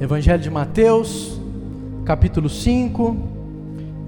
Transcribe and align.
Evangelho 0.00 0.42
de 0.42 0.50
Mateus, 0.50 1.40
capítulo 2.04 2.48
5, 2.48 3.16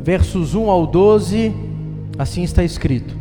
versos 0.00 0.54
1 0.54 0.68
ao 0.68 0.86
12, 0.86 1.54
assim 2.18 2.42
está 2.42 2.64
escrito: 2.64 3.14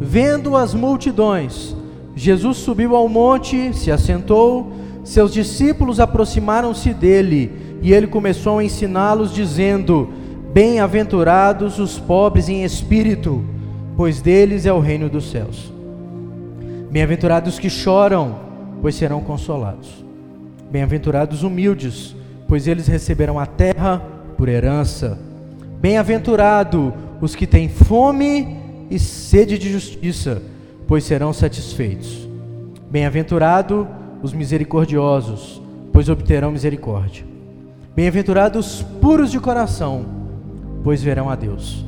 Vendo 0.00 0.56
as 0.56 0.74
multidões, 0.74 1.76
Jesus 2.16 2.56
subiu 2.58 2.96
ao 2.96 3.08
monte, 3.08 3.72
se 3.72 3.92
assentou, 3.92 4.72
seus 5.04 5.32
discípulos 5.32 6.00
aproximaram-se 6.00 6.92
dele, 6.92 7.52
e 7.80 7.92
ele 7.92 8.08
começou 8.08 8.58
a 8.58 8.64
ensiná-los, 8.64 9.32
dizendo: 9.32 10.08
Bem-aventurados 10.52 11.78
os 11.78 12.00
pobres 12.00 12.48
em 12.48 12.64
espírito, 12.64 13.44
pois 13.96 14.20
deles 14.20 14.66
é 14.66 14.72
o 14.72 14.80
reino 14.80 15.08
dos 15.08 15.30
céus. 15.30 15.72
Bem-aventurados 16.90 17.58
que 17.58 17.70
choram, 17.70 18.40
pois 18.80 18.96
serão 18.96 19.20
consolados. 19.20 20.07
Bem-aventurados 20.70 21.42
humildes, 21.42 22.14
pois 22.46 22.66
eles 22.66 22.86
receberão 22.86 23.38
a 23.38 23.46
terra 23.46 24.02
por 24.36 24.48
herança. 24.48 25.18
Bem-aventurado 25.80 26.92
os 27.20 27.34
que 27.34 27.46
têm 27.46 27.68
fome 27.68 28.56
e 28.90 28.98
sede 28.98 29.58
de 29.58 29.72
justiça, 29.72 30.42
pois 30.86 31.04
serão 31.04 31.32
satisfeitos. 31.32 32.28
Bem-aventurado 32.90 33.88
os 34.22 34.32
misericordiosos, 34.32 35.62
pois 35.92 36.08
obterão 36.08 36.50
misericórdia. 36.50 37.24
Bem-aventurados 37.94 38.82
puros 39.00 39.30
de 39.30 39.40
coração, 39.40 40.04
pois 40.84 41.02
verão 41.02 41.28
a 41.28 41.34
Deus. 41.34 41.84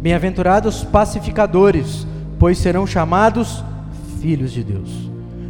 Bem-aventurados 0.00 0.82
pacificadores, 0.84 2.06
pois 2.38 2.58
serão 2.58 2.86
chamados 2.86 3.62
filhos 4.20 4.52
de 4.52 4.64
Deus. 4.64 4.88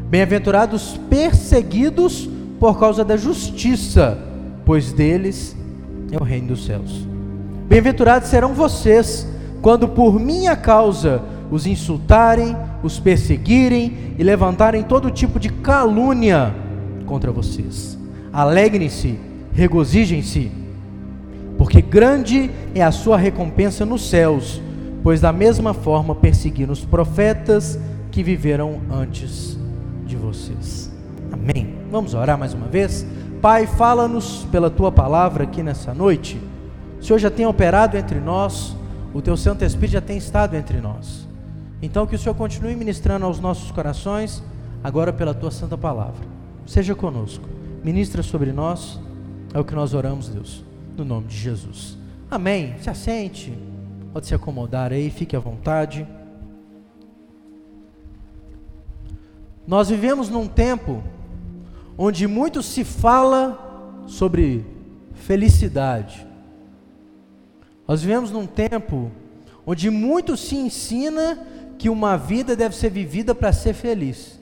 Bem-aventurados 0.09 0.99
perseguidos 1.09 2.29
por 2.61 2.79
causa 2.79 3.03
da 3.03 3.17
justiça, 3.17 4.19
pois 4.67 4.93
deles 4.93 5.57
é 6.13 6.19
o 6.19 6.23
reino 6.23 6.49
dos 6.49 6.67
céus. 6.67 7.09
Bem-aventurados 7.67 8.29
serão 8.29 8.53
vocês, 8.53 9.27
quando 9.63 9.89
por 9.89 10.21
minha 10.21 10.55
causa 10.55 11.23
os 11.51 11.67
insultarem, 11.67 12.55
os 12.83 13.01
perseguirem 13.01 14.15
e 14.19 14.23
levantarem 14.23 14.83
todo 14.83 15.11
tipo 15.11 15.41
de 15.41 15.49
calúnia 15.49 16.55
contra 17.07 17.33
vocês. 17.33 17.99
Alegrem-se, 18.31 19.19
regozijem-se, 19.53 20.53
porque 21.57 21.81
grande 21.81 22.51
é 22.75 22.83
a 22.83 22.93
sua 22.93 23.17
recompensa 23.17 23.87
nos 23.87 24.09
céus, 24.09 24.61
pois 25.03 25.21
da 25.21 25.33
mesma 25.33 25.73
forma 25.73 26.15
perseguiram 26.15 26.75
os 26.75 26.85
profetas 26.85 27.79
que 28.11 28.23
viveram 28.23 28.81
antes 28.91 29.59
de 30.07 30.15
vocês. 30.15 30.90
Amém. 31.33 31.77
Vamos 31.91 32.15
orar 32.15 32.39
mais 32.39 32.55
uma 32.55 32.67
vez? 32.67 33.07
Pai, 33.41 33.67
fala-nos 33.67 34.47
pela 34.51 34.71
tua 34.71 34.93
palavra 34.93 35.45
aqui 35.45 35.63
nessa 35.63 35.95
noite. 35.95 36.41
O 37.01 37.05
Senhor 37.05 37.19
já 37.19 37.31
tem 37.31 37.47
operado 37.47 37.97
entre 37.97 38.21
nós, 38.21 38.77
o 39.15 39.23
teu 39.23 39.37
Santo 39.37 39.65
Espírito 39.65 39.93
já 39.93 40.01
tem 40.01 40.19
estado 40.19 40.55
entre 40.55 40.81
nós. 40.81 41.27
Então 41.81 42.07
que 42.07 42.15
o 42.15 42.19
Senhor 42.19 42.35
continue 42.35 42.77
ministrando 42.77 43.25
aos 43.25 43.41
nossos 43.41 43.71
corações, 43.71 44.43
agora 44.85 45.13
pela 45.13 45.33
tua 45.33 45.51
santa 45.51 45.79
palavra. 45.79 46.27
Seja 46.67 46.95
conosco, 46.95 47.49
ministra 47.83 48.23
sobre 48.23 48.53
nós, 48.53 49.01
é 49.55 49.59
o 49.59 49.65
que 49.65 49.75
nós 49.75 49.95
oramos, 49.95 50.29
Deus, 50.29 50.63
no 50.97 51.05
nome 51.05 51.27
de 51.27 51.37
Jesus. 51.37 51.97
Amém. 52.31 52.75
Se 52.81 52.91
assente, 52.91 53.57
pode 54.13 54.27
se 54.27 54.35
acomodar 54.35 54.93
aí, 54.93 55.11
fique 55.11 55.35
à 55.35 55.41
vontade. 55.41 56.07
Nós 59.67 59.89
vivemos 59.89 60.29
num 60.29 60.47
tempo 60.47 61.03
onde 62.03 62.27
muito 62.27 62.63
se 62.63 62.83
fala 62.83 64.03
sobre 64.07 64.65
felicidade. 65.13 66.27
Nós 67.87 68.01
vivemos 68.01 68.31
num 68.31 68.47
tempo 68.47 69.13
onde 69.67 69.91
muito 69.91 70.35
se 70.35 70.57
ensina 70.57 71.39
que 71.77 71.91
uma 71.91 72.17
vida 72.17 72.57
deve 72.57 72.75
ser 72.75 72.89
vivida 72.89 73.35
para 73.35 73.53
ser 73.53 73.75
feliz. 73.75 74.41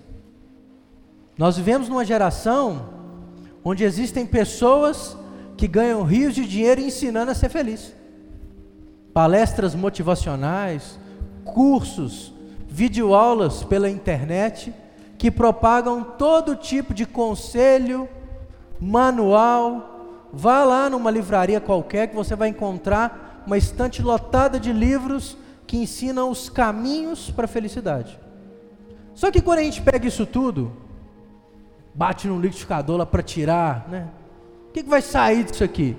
Nós 1.36 1.56
vivemos 1.56 1.88
numa 1.88 2.04
geração 2.04 2.90
onde 3.64 3.82
existem 3.82 4.24
pessoas 4.24 5.16
que 5.56 5.66
ganham 5.66 6.04
rios 6.04 6.36
de 6.36 6.46
dinheiro 6.46 6.80
ensinando 6.80 7.32
a 7.32 7.34
ser 7.34 7.48
feliz. 7.48 7.92
Palestras 9.12 9.74
motivacionais, 9.74 10.96
cursos, 11.44 12.32
videoaulas 12.68 13.64
pela 13.64 13.90
internet 13.90 14.72
que 15.18 15.32
propagam 15.32 16.04
todo 16.04 16.54
tipo 16.54 16.94
de 16.94 17.04
conselho, 17.04 18.08
manual. 18.80 20.28
Vá 20.32 20.62
lá 20.62 20.88
numa 20.88 21.10
livraria 21.10 21.60
qualquer 21.60 22.06
que 22.06 22.14
você 22.14 22.36
vai 22.36 22.48
encontrar 22.48 23.42
uma 23.44 23.58
estante 23.58 24.00
lotada 24.00 24.60
de 24.60 24.72
livros 24.72 25.36
que 25.66 25.76
ensinam 25.76 26.30
os 26.30 26.48
caminhos 26.48 27.30
para 27.30 27.46
a 27.46 27.48
felicidade. 27.48 28.18
Só 29.14 29.30
que 29.32 29.40
quando 29.40 29.58
a 29.58 29.62
gente 29.64 29.82
pega 29.82 30.06
isso 30.06 30.24
tudo, 30.24 30.72
bate 31.92 32.28
no 32.28 32.40
liquidificador 32.40 32.98
lá 32.98 33.04
para 33.04 33.22
tirar, 33.22 33.88
né? 33.88 34.06
O 34.68 34.72
que, 34.72 34.84
que 34.84 34.88
vai 34.88 35.02
sair 35.02 35.42
disso 35.42 35.64
aqui? 35.64 35.96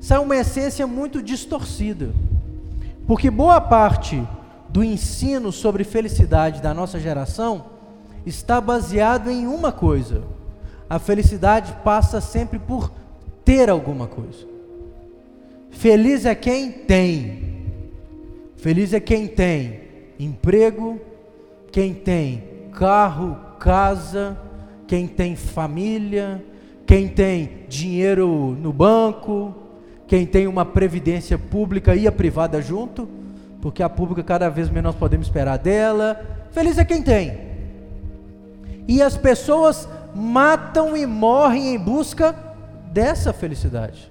Sai 0.00 0.18
uma 0.18 0.36
essência 0.36 0.86
muito 0.86 1.22
distorcida. 1.22 2.14
Porque 3.06 3.30
boa 3.30 3.60
parte 3.60 4.26
do 4.70 4.82
ensino 4.82 5.52
sobre 5.52 5.84
felicidade 5.84 6.62
da 6.62 6.72
nossa 6.72 6.98
geração 6.98 7.75
está 8.26 8.60
baseado 8.60 9.30
em 9.30 9.46
uma 9.46 9.72
coisa: 9.72 10.24
a 10.90 10.98
felicidade 10.98 11.72
passa 11.82 12.20
sempre 12.20 12.58
por 12.58 12.92
ter 13.44 13.70
alguma 13.70 14.06
coisa. 14.06 14.46
Feliz 15.70 16.26
é 16.26 16.34
quem 16.34 16.70
tem. 16.72 17.56
Feliz 18.56 18.92
é 18.92 19.00
quem 19.00 19.28
tem 19.28 19.86
emprego, 20.18 20.98
quem 21.70 21.94
tem 21.94 22.42
carro, 22.72 23.36
casa, 23.60 24.36
quem 24.86 25.06
tem 25.06 25.36
família, 25.36 26.42
quem 26.86 27.06
tem 27.06 27.66
dinheiro 27.68 28.56
no 28.60 28.72
banco, 28.72 29.54
quem 30.06 30.26
tem 30.26 30.46
uma 30.46 30.64
previdência 30.64 31.38
pública 31.38 31.94
e 31.94 32.06
a 32.06 32.12
privada 32.12 32.62
junto, 32.62 33.08
porque 33.60 33.82
a 33.82 33.88
pública 33.88 34.22
cada 34.22 34.48
vez 34.48 34.70
menos 34.70 34.94
podemos 34.94 35.26
esperar 35.26 35.58
dela. 35.58 36.20
Feliz 36.50 36.78
é 36.78 36.84
quem 36.84 37.02
tem. 37.02 37.45
E 38.88 39.02
as 39.02 39.16
pessoas 39.16 39.88
matam 40.14 40.96
e 40.96 41.04
morrem 41.06 41.74
em 41.74 41.78
busca 41.78 42.34
dessa 42.92 43.32
felicidade. 43.32 44.10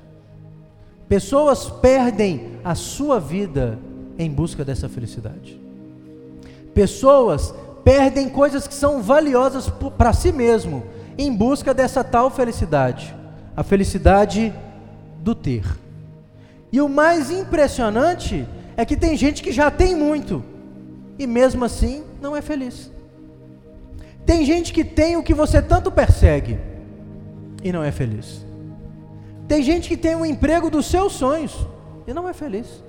Pessoas 1.08 1.70
perdem 1.70 2.60
a 2.64 2.76
sua 2.76 3.20
vida 3.20 3.80
em 4.18 4.30
busca 4.30 4.66
dessa 4.66 4.90
felicidade. 4.90 5.60
Pessoas 6.74 7.54
perdem 7.84 8.28
coisas 8.28 8.68
que 8.68 8.74
são 8.74 9.02
valiosas 9.02 9.70
para 9.98 10.12
si 10.14 10.32
mesmo 10.32 10.84
em 11.18 11.34
busca 11.34 11.74
dessa 11.74 12.04
tal 12.04 12.30
felicidade, 12.30 13.16
a 13.56 13.64
felicidade 13.64 14.54
do 15.20 15.34
ter. 15.34 15.64
E 16.72 16.82
o 16.82 16.90
mais 16.90 17.32
impressionante 17.32 18.46
é 18.76 18.84
que 18.84 18.98
tem 18.98 19.16
gente 19.16 19.42
que 19.42 19.52
já 19.52 19.72
tem 19.72 19.96
muito 19.96 20.44
e 21.18 21.26
mesmo 21.26 21.64
assim 21.64 22.04
não 22.22 22.36
é 22.36 22.42
feliz. 22.42 22.92
Tem 24.26 24.44
gente 24.44 24.74
que 24.74 24.84
tem 24.84 25.18
o 25.18 25.24
que 25.24 25.34
você 25.34 25.62
tanto 25.62 25.92
persegue 25.92 26.60
e 27.64 27.72
não 27.72 27.84
é 27.84 27.92
feliz. 27.92 28.46
Tem 29.48 29.62
gente 29.62 29.88
que 29.88 29.98
tem 29.98 30.16
o 30.16 30.26
emprego 30.26 30.70
dos 30.70 30.88
seus 30.88 31.14
sonhos 31.14 31.68
e 32.08 32.14
não 32.14 32.28
é 32.28 32.34
feliz. 32.34 32.84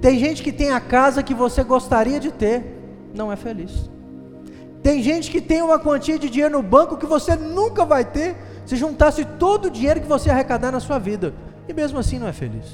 Tem 0.00 0.18
gente 0.18 0.42
que 0.42 0.52
tem 0.52 0.70
a 0.70 0.80
casa 0.80 1.22
que 1.22 1.34
você 1.34 1.64
gostaria 1.64 2.20
de 2.20 2.30
ter, 2.30 2.64
não 3.14 3.32
é 3.32 3.36
feliz. 3.36 3.90
Tem 4.82 5.02
gente 5.02 5.30
que 5.30 5.40
tem 5.40 5.62
uma 5.62 5.78
quantia 5.78 6.18
de 6.18 6.28
dinheiro 6.28 6.58
no 6.58 6.62
banco 6.62 6.96
que 6.96 7.06
você 7.06 7.34
nunca 7.34 7.84
vai 7.84 8.04
ter 8.04 8.36
se 8.66 8.76
juntasse 8.76 9.24
todo 9.24 9.66
o 9.66 9.70
dinheiro 9.70 10.00
que 10.00 10.06
você 10.06 10.28
arrecadar 10.28 10.72
na 10.72 10.80
sua 10.80 10.98
vida, 10.98 11.32
e 11.68 11.72
mesmo 11.72 11.98
assim 11.98 12.18
não 12.18 12.26
é 12.26 12.32
feliz. 12.32 12.66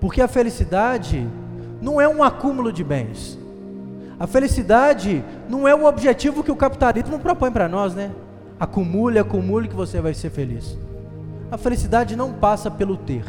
Porque 0.00 0.20
a 0.20 0.28
felicidade 0.28 1.26
não 1.80 2.00
é 2.00 2.08
um 2.08 2.22
acúmulo 2.22 2.72
de 2.72 2.82
bens. 2.82 3.38
A 4.24 4.26
felicidade 4.26 5.22
não 5.50 5.68
é 5.68 5.74
o 5.74 5.84
objetivo 5.84 6.42
que 6.42 6.50
o 6.50 6.56
capitalismo 6.56 7.18
propõe 7.18 7.50
para 7.50 7.68
nós, 7.68 7.94
né? 7.94 8.10
Acumule, 8.58 9.18
acumule 9.18 9.68
que 9.68 9.74
você 9.74 10.00
vai 10.00 10.14
ser 10.14 10.30
feliz. 10.30 10.78
A 11.50 11.58
felicidade 11.58 12.16
não 12.16 12.32
passa 12.32 12.70
pelo 12.70 12.96
ter, 12.96 13.22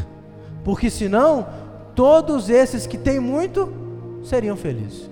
porque 0.64 0.90
senão 0.90 1.48
todos 1.94 2.50
esses 2.50 2.88
que 2.88 2.98
têm 2.98 3.20
muito 3.20 3.74
seriam 4.24 4.56
felizes. 4.56 5.10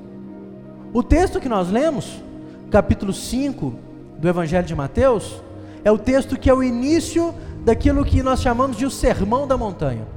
O 0.93 1.03
texto 1.03 1.41
que 1.41 1.49
nós 1.49 1.69
lemos, 1.69 2.23
capítulo 2.71 3.11
5 3.11 3.73
do 4.19 4.29
Evangelho 4.29 4.65
de 4.65 4.73
Mateus, 4.73 5.43
é 5.83 5.91
o 5.91 5.97
texto 5.97 6.39
que 6.39 6.49
é 6.49 6.53
o 6.53 6.63
início 6.63 7.35
daquilo 7.65 8.05
que 8.05 8.23
nós 8.23 8.41
chamamos 8.41 8.77
de 8.77 8.85
o 8.85 8.89
Sermão 8.89 9.45
da 9.45 9.57
Montanha. 9.57 10.07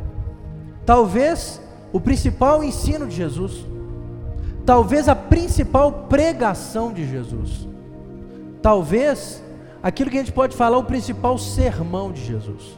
Talvez 0.85 1.61
o 1.93 2.01
principal 2.01 2.63
ensino 2.63 3.09
de 3.09 3.17
Jesus 3.17 3.67
talvez 4.67 5.09
a 5.09 5.15
principal 5.15 5.93
pregação 6.09 6.93
de 6.93 7.09
Jesus, 7.09 7.69
talvez 8.61 9.43
aquilo 9.81 10.11
que 10.11 10.17
a 10.17 10.21
gente 10.21 10.33
pode 10.33 10.57
falar 10.57 10.77
o 10.77 10.85
principal 10.85 11.39
sermão 11.39 12.11
de 12.11 12.25
Jesus. 12.25 12.77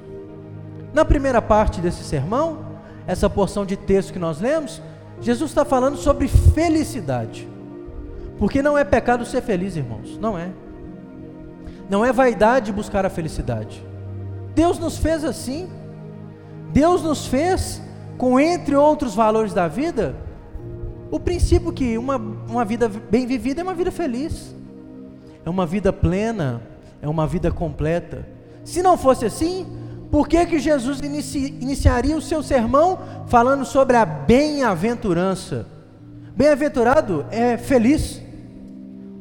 Na 0.93 1.05
primeira 1.05 1.41
parte 1.41 1.81
desse 1.81 2.05
sermão, 2.05 2.59
essa 3.07 3.31
porção 3.31 3.65
de 3.65 3.75
texto 3.75 4.13
que 4.13 4.19
nós 4.19 4.39
lemos, 4.39 4.83
Jesus 5.21 5.51
está 5.51 5.65
falando 5.65 5.97
sobre 5.97 6.29
felicidade. 6.29 7.49
Porque 8.39 8.63
não 8.63 8.77
é 8.77 8.85
pecado 8.85 9.25
ser 9.25 9.41
feliz, 9.41 9.75
irmãos, 9.75 10.19
não 10.19 10.39
é. 10.39 10.51
Não 11.89 12.05
é 12.05 12.13
vaidade 12.13 12.71
buscar 12.71 13.07
a 13.07 13.11
felicidade. 13.11 13.83
Deus 14.55 14.79
nos 14.79 14.99
fez 14.99 15.25
assim. 15.25 15.71
Deus 16.71 17.03
nos 17.03 17.27
fez 17.27 17.81
com, 18.19 18.39
entre 18.39 18.77
outros 18.77 19.15
valores 19.15 19.55
da 19.55 19.67
vida, 19.67 20.15
o 21.11 21.19
princípio 21.19 21.73
que 21.73 21.97
uma, 21.97 22.17
uma 22.17 22.65
vida 22.65 22.89
bem 22.89 23.27
vivida 23.27 23.61
é 23.61 23.65
uma 23.65 23.75
vida 23.75 23.91
feliz, 23.91 24.55
é 25.45 25.51
uma 25.51 25.67
vida 25.67 25.93
plena, 25.93 26.63
é 27.01 27.09
uma 27.09 27.27
vida 27.27 27.51
completa. 27.51 28.27
Se 28.65 28.83
não 28.83 28.99
fosse 28.99 29.25
assim, 29.25 29.67
por 30.11 30.29
que, 30.29 30.45
que 30.47 30.59
Jesus 30.59 31.01
inici, 31.01 31.57
iniciaria 31.61 32.17
o 32.17 32.23
seu 32.23 32.43
sermão 32.43 32.99
falando 33.27 33.65
sobre 33.65 33.97
a 33.97 34.05
bem-aventurança? 34.05 35.67
Bem-aventurado 36.37 37.25
é 37.31 37.57
feliz, 37.57 38.21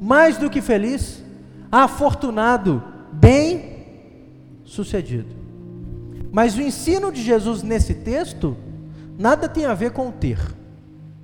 mais 0.02 0.38
do 0.38 0.50
que 0.50 0.62
feliz, 0.62 1.24
afortunado, 1.72 2.84
bem-sucedido. 3.14 5.38
Mas 6.32 6.58
o 6.58 6.62
ensino 6.62 7.12
de 7.12 7.24
Jesus 7.24 7.64
nesse 7.64 7.96
texto 7.96 8.56
nada 9.18 9.50
tem 9.50 9.66
a 9.66 9.74
ver 9.74 9.92
com 9.92 10.10
o 10.10 10.12
ter, 10.12 10.38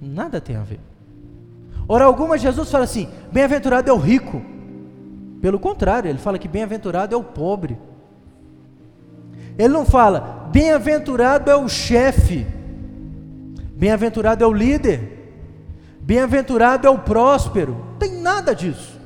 nada 0.04 0.42
tem 0.42 0.56
a 0.56 0.64
ver. 0.64 0.80
Ora, 1.88 2.06
alguma 2.06 2.38
Jesus 2.38 2.70
fala 2.70 2.84
assim: 2.84 3.08
bem-aventurado 3.32 3.90
é 3.90 3.94
o 3.94 3.98
rico. 3.98 4.42
Pelo 5.42 5.60
contrário, 5.60 6.10
ele 6.10 6.20
fala 6.20 6.40
que 6.40 6.48
bem-aventurado 6.48 7.14
é 7.14 7.18
o 7.18 7.24
pobre. 7.24 7.78
Ele 9.58 9.74
não 9.74 9.86
fala, 9.86 10.50
bem-aventurado 10.52 11.52
é 11.52 11.56
o 11.56 11.68
chefe, 11.68 12.46
bem-aventurado 13.76 14.44
é 14.44 14.48
o 14.48 14.54
líder, 14.54 15.32
bem-aventurado 16.00 16.88
é 16.88 16.90
o 16.90 16.98
próspero. 16.98 17.78
Tem 18.00 18.20
nada 18.20 18.56
disso. 18.56 19.00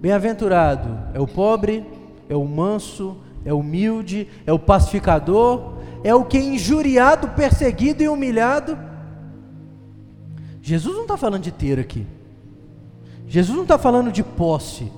Bem-aventurado 0.00 0.96
é 1.12 1.20
o 1.20 1.26
pobre, 1.26 1.84
é 2.28 2.36
o 2.36 2.44
manso, 2.44 3.16
é 3.44 3.52
o 3.52 3.58
humilde, 3.58 4.28
é 4.46 4.52
o 4.52 4.58
pacificador, 4.58 5.78
é 6.04 6.14
o 6.14 6.24
que 6.24 6.38
é 6.38 6.42
injuriado, 6.42 7.28
perseguido 7.30 8.02
e 8.02 8.08
humilhado. 8.08 8.78
Jesus 10.68 10.94
não 10.94 11.02
está 11.02 11.16
falando 11.16 11.42
de 11.42 11.50
ter 11.50 11.78
aqui. 11.78 12.06
Jesus 13.26 13.56
não 13.56 13.62
está 13.62 13.78
falando 13.78 14.12
de 14.12 14.22
posse. 14.22 14.92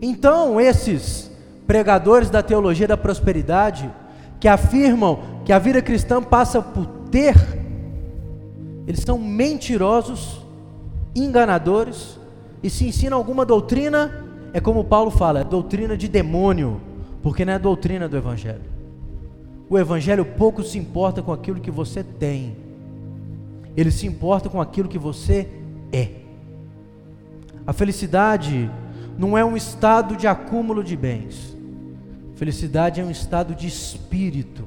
Então, 0.00 0.58
esses 0.58 1.30
pregadores 1.66 2.30
da 2.30 2.42
teologia 2.42 2.88
da 2.88 2.96
prosperidade, 2.96 3.90
que 4.40 4.48
afirmam 4.48 5.18
que 5.44 5.52
a 5.52 5.58
vida 5.58 5.82
cristã 5.82 6.22
passa 6.22 6.62
por 6.62 6.86
ter, 7.10 7.34
eles 8.86 9.02
são 9.02 9.18
mentirosos, 9.18 10.40
enganadores, 11.14 12.18
e 12.62 12.70
se 12.70 12.86
ensinam 12.86 13.18
alguma 13.18 13.44
doutrina, 13.44 14.24
é 14.54 14.60
como 14.60 14.82
Paulo 14.82 15.10
fala, 15.10 15.40
é 15.40 15.44
doutrina 15.44 15.94
de 15.94 16.08
demônio, 16.08 16.80
porque 17.22 17.44
não 17.44 17.52
é 17.52 17.58
doutrina 17.58 18.08
do 18.08 18.16
Evangelho. 18.16 18.64
O 19.68 19.78
Evangelho 19.78 20.24
pouco 20.24 20.62
se 20.62 20.78
importa 20.78 21.20
com 21.20 21.34
aquilo 21.34 21.60
que 21.60 21.70
você 21.70 22.02
tem, 22.02 22.69
ele 23.80 23.90
se 23.90 24.06
importa 24.06 24.48
com 24.48 24.60
aquilo 24.60 24.88
que 24.88 24.98
você 24.98 25.48
é. 25.92 26.08
A 27.66 27.72
felicidade 27.72 28.70
não 29.16 29.36
é 29.36 29.44
um 29.44 29.56
estado 29.56 30.16
de 30.16 30.26
acúmulo 30.26 30.82
de 30.82 30.96
bens, 30.96 31.50
Felicidade 32.40 33.02
é 33.02 33.04
um 33.04 33.10
estado 33.10 33.54
de 33.54 33.66
espírito. 33.66 34.66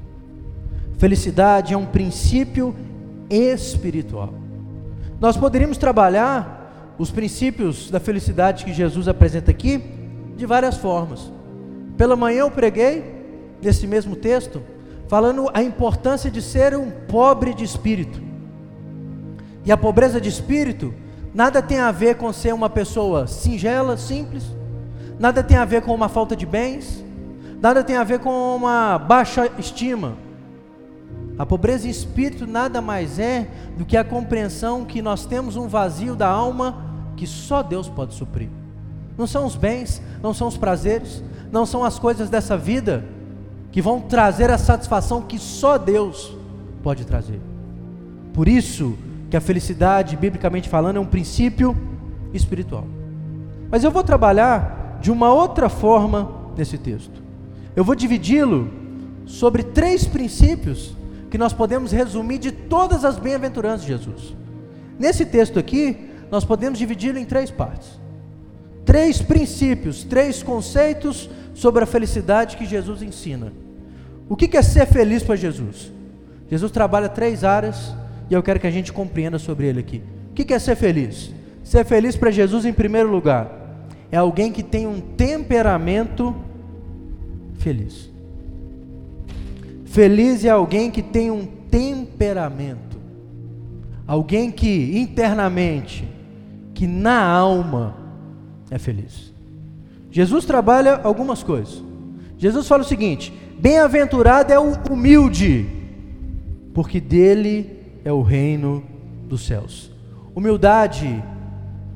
Felicidade 0.96 1.74
é 1.74 1.76
um 1.76 1.84
princípio 1.84 2.72
espiritual. 3.28 4.32
Nós 5.20 5.36
poderíamos 5.36 5.76
trabalhar 5.76 6.94
os 6.96 7.10
princípios 7.10 7.90
da 7.90 7.98
felicidade 7.98 8.64
que 8.64 8.72
Jesus 8.72 9.08
apresenta 9.08 9.50
aqui 9.50 9.82
de 10.36 10.46
várias 10.46 10.76
formas. 10.76 11.32
Pela 11.96 12.14
manhã 12.14 12.42
eu 12.42 12.50
preguei 12.52 13.02
nesse 13.60 13.88
mesmo 13.88 14.14
texto 14.14 14.62
falando 15.08 15.50
a 15.52 15.60
importância 15.60 16.30
de 16.30 16.40
ser 16.40 16.76
um 16.76 16.92
pobre 17.08 17.54
de 17.54 17.64
espírito. 17.64 18.22
E 19.64 19.72
a 19.72 19.76
pobreza 19.76 20.20
de 20.20 20.28
espírito 20.28 20.92
nada 21.32 21.62
tem 21.62 21.78
a 21.78 21.90
ver 21.90 22.16
com 22.16 22.32
ser 22.32 22.52
uma 22.52 22.68
pessoa 22.68 23.26
singela, 23.26 23.96
simples, 23.96 24.44
nada 25.18 25.42
tem 25.42 25.56
a 25.56 25.64
ver 25.64 25.82
com 25.82 25.94
uma 25.94 26.08
falta 26.08 26.36
de 26.36 26.44
bens, 26.44 27.04
nada 27.60 27.82
tem 27.82 27.96
a 27.96 28.04
ver 28.04 28.20
com 28.20 28.54
uma 28.54 28.98
baixa 28.98 29.50
estima. 29.58 30.16
A 31.38 31.44
pobreza 31.44 31.88
em 31.88 31.90
espírito 31.90 32.46
nada 32.46 32.80
mais 32.80 33.18
é 33.18 33.48
do 33.76 33.84
que 33.84 33.96
a 33.96 34.04
compreensão 34.04 34.84
que 34.84 35.02
nós 35.02 35.26
temos 35.26 35.56
um 35.56 35.66
vazio 35.66 36.14
da 36.14 36.28
alma 36.28 36.84
que 37.16 37.26
só 37.26 37.62
Deus 37.62 37.88
pode 37.88 38.14
suprir. 38.14 38.48
Não 39.16 39.26
são 39.26 39.46
os 39.46 39.56
bens, 39.56 40.00
não 40.22 40.34
são 40.34 40.46
os 40.46 40.56
prazeres, 40.56 41.22
não 41.50 41.64
são 41.64 41.82
as 41.84 41.98
coisas 41.98 42.28
dessa 42.28 42.56
vida 42.56 43.04
que 43.72 43.82
vão 43.82 44.00
trazer 44.00 44.50
a 44.50 44.58
satisfação 44.58 45.22
que 45.22 45.38
só 45.38 45.78
Deus 45.78 46.36
pode 46.82 47.04
trazer. 47.04 47.40
Por 48.32 48.46
isso 48.46 48.96
que 49.30 49.36
a 49.36 49.40
felicidade, 49.40 50.16
biblicamente 50.16 50.68
falando, 50.68 50.96
é 50.96 51.00
um 51.00 51.06
princípio 51.06 51.76
espiritual. 52.32 52.86
Mas 53.70 53.82
eu 53.82 53.90
vou 53.90 54.02
trabalhar 54.02 54.98
de 55.00 55.10
uma 55.10 55.32
outra 55.32 55.68
forma 55.68 56.52
nesse 56.56 56.78
texto. 56.78 57.22
Eu 57.74 57.84
vou 57.84 57.94
dividi-lo 57.94 58.70
sobre 59.26 59.62
três 59.62 60.06
princípios 60.06 60.94
que 61.30 61.38
nós 61.38 61.52
podemos 61.52 61.90
resumir 61.90 62.38
de 62.38 62.52
todas 62.52 63.04
as 63.04 63.18
bem-aventuranças 63.18 63.82
de 63.82 63.88
Jesus. 63.88 64.36
Nesse 64.98 65.26
texto 65.26 65.58
aqui, 65.58 66.10
nós 66.30 66.44
podemos 66.44 66.78
dividi-lo 66.78 67.18
em 67.18 67.24
três 67.24 67.50
partes. 67.50 67.98
Três 68.84 69.20
princípios, 69.20 70.04
três 70.04 70.42
conceitos 70.42 71.28
sobre 71.54 71.82
a 71.82 71.86
felicidade 71.86 72.56
que 72.56 72.66
Jesus 72.66 73.02
ensina. 73.02 73.52
O 74.28 74.36
que 74.36 74.56
é 74.56 74.62
ser 74.62 74.86
feliz 74.86 75.22
para 75.22 75.36
Jesus? 75.36 75.92
Jesus 76.48 76.70
trabalha 76.70 77.08
três 77.08 77.42
áreas 77.42 77.94
e 78.30 78.34
eu 78.34 78.42
quero 78.42 78.60
que 78.60 78.66
a 78.66 78.70
gente 78.70 78.92
compreenda 78.92 79.38
sobre 79.38 79.66
ele 79.66 79.80
aqui. 79.80 80.02
O 80.30 80.34
que 80.34 80.52
é 80.52 80.58
ser 80.58 80.76
feliz? 80.76 81.32
Ser 81.62 81.84
feliz 81.84 82.16
para 82.16 82.30
Jesus, 82.30 82.64
em 82.64 82.72
primeiro 82.72 83.10
lugar, 83.10 83.64
é 84.10 84.16
alguém 84.16 84.52
que 84.52 84.62
tem 84.62 84.86
um 84.86 85.00
temperamento 85.00 86.34
feliz. 87.58 88.10
Feliz 89.84 90.44
é 90.44 90.50
alguém 90.50 90.90
que 90.90 91.02
tem 91.02 91.30
um 91.30 91.46
temperamento, 91.70 92.98
alguém 94.06 94.50
que 94.50 94.98
internamente, 94.98 96.06
que 96.74 96.86
na 96.86 97.22
alma 97.24 97.96
é 98.70 98.78
feliz. 98.78 99.32
Jesus 100.10 100.44
trabalha 100.44 101.00
algumas 101.02 101.42
coisas. 101.42 101.82
Jesus 102.36 102.68
fala 102.68 102.82
o 102.82 102.86
seguinte: 102.86 103.32
bem-aventurado 103.58 104.52
é 104.52 104.58
o 104.58 104.74
humilde, 104.90 105.66
porque 106.72 107.00
dele 107.00 107.73
é 108.04 108.12
o 108.12 108.22
reino 108.22 108.84
dos 109.26 109.46
céus. 109.46 109.90
Humildade 110.34 111.24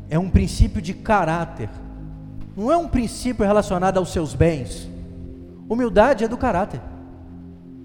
é 0.09 0.19
um 0.19 0.31
princípio 0.31 0.81
de 0.81 0.95
caráter, 0.95 1.69
não 2.57 2.73
é 2.73 2.77
um 2.77 2.89
princípio 2.89 3.45
relacionado 3.45 3.99
aos 3.99 4.13
seus 4.13 4.35
bens. 4.35 4.89
Humildade 5.69 6.25
é 6.25 6.29
do 6.29 6.37
caráter, 6.37 6.81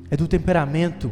é 0.10 0.15
do 0.15 0.27
temperamento. 0.27 1.12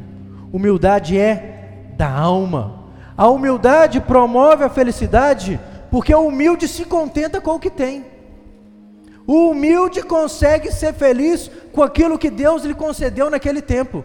Humildade 0.51 1.17
é 1.17 1.93
da 1.97 2.09
alma. 2.09 2.85
A 3.17 3.27
humildade 3.27 3.99
promove 3.99 4.63
a 4.63 4.69
felicidade 4.69 5.59
porque 5.91 6.15
o 6.15 6.27
humilde 6.27 6.67
se 6.67 6.85
contenta 6.85 7.41
com 7.41 7.51
o 7.51 7.59
que 7.59 7.69
tem. 7.69 8.05
O 9.27 9.51
humilde 9.51 10.01
consegue 10.01 10.71
ser 10.71 10.93
feliz 10.93 11.51
com 11.71 11.83
aquilo 11.83 12.17
que 12.17 12.29
Deus 12.29 12.63
lhe 12.63 12.73
concedeu 12.73 13.29
naquele 13.29 13.61
tempo. 13.61 14.03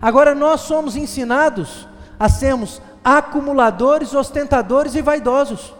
Agora 0.00 0.34
nós 0.34 0.62
somos 0.62 0.96
ensinados 0.96 1.88
a 2.18 2.28
sermos 2.28 2.80
acumuladores, 3.04 4.14
ostentadores 4.14 4.94
e 4.94 5.02
vaidosos. 5.02 5.74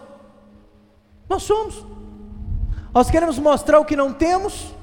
Nós 1.29 1.43
somos. 1.43 1.85
Nós 2.95 3.11
queremos 3.11 3.39
mostrar 3.39 3.79
o 3.79 3.85
que 3.85 3.97
não 3.97 4.13
temos 4.13 4.75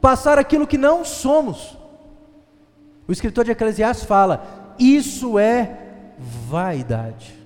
passar 0.00 0.38
aquilo 0.38 0.66
que 0.66 0.78
não 0.78 1.04
somos. 1.04 1.76
O 3.06 3.12
escritor 3.12 3.44
de 3.44 3.50
Eclesiastes 3.50 4.06
fala: 4.06 4.74
isso 4.78 5.38
é 5.38 5.78
vaidade. 6.18 7.38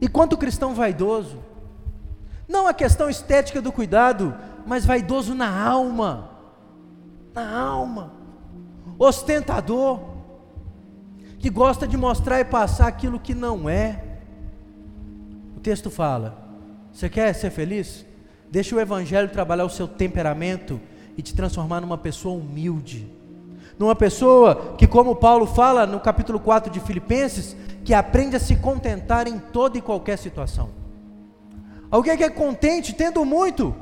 E 0.00 0.08
quanto 0.08 0.38
cristão 0.38 0.74
vaidoso, 0.74 1.38
não 2.48 2.66
a 2.66 2.72
questão 2.72 3.10
estética 3.10 3.60
do 3.60 3.70
cuidado, 3.70 4.34
mas 4.66 4.86
vaidoso 4.86 5.34
na 5.34 5.62
alma, 5.62 6.30
na 7.34 7.58
alma, 7.58 8.12
ostentador, 8.98 10.00
que 11.40 11.50
gosta 11.50 11.88
de 11.88 11.96
mostrar 11.96 12.38
e 12.38 12.44
passar 12.44 12.86
aquilo 12.86 13.18
que 13.18 13.34
não 13.34 13.68
é. 13.68 14.04
O 15.56 15.60
texto 15.60 15.90
fala: 15.90 16.38
você 16.92 17.08
quer 17.08 17.32
ser 17.32 17.50
feliz? 17.50 18.06
Deixa 18.50 18.76
o 18.76 18.80
Evangelho 18.80 19.28
trabalhar 19.28 19.64
o 19.64 19.70
seu 19.70 19.88
temperamento 19.88 20.80
e 21.16 21.22
te 21.22 21.34
transformar 21.34 21.80
numa 21.80 21.98
pessoa 21.98 22.38
humilde. 22.38 23.10
Numa 23.78 23.96
pessoa 23.96 24.74
que, 24.76 24.86
como 24.86 25.16
Paulo 25.16 25.46
fala 25.46 25.86
no 25.86 25.98
capítulo 25.98 26.38
4 26.38 26.70
de 26.70 26.80
Filipenses, 26.80 27.56
que 27.84 27.94
aprende 27.94 28.36
a 28.36 28.40
se 28.40 28.56
contentar 28.56 29.26
em 29.26 29.38
toda 29.38 29.78
e 29.78 29.82
qualquer 29.82 30.18
situação. 30.18 30.68
Alguém 31.90 32.16
que 32.16 32.24
é 32.24 32.28
contente 32.28 32.92
tendo 32.92 33.24
muito, 33.24 33.74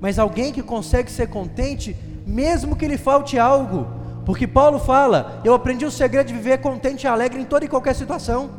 mas 0.00 0.18
alguém 0.18 0.52
que 0.52 0.62
consegue 0.62 1.10
ser 1.10 1.28
contente 1.28 1.94
mesmo 2.26 2.74
que 2.74 2.88
lhe 2.88 2.96
falte 2.96 3.38
algo, 3.38 3.86
porque 4.24 4.46
Paulo 4.46 4.78
fala: 4.78 5.40
Eu 5.44 5.54
aprendi 5.54 5.84
o 5.84 5.90
segredo 5.90 6.28
de 6.28 6.34
viver 6.34 6.58
contente 6.58 7.04
e 7.04 7.06
alegre 7.06 7.40
em 7.40 7.44
toda 7.44 7.64
e 7.64 7.68
qualquer 7.68 7.94
situação. 7.94 8.50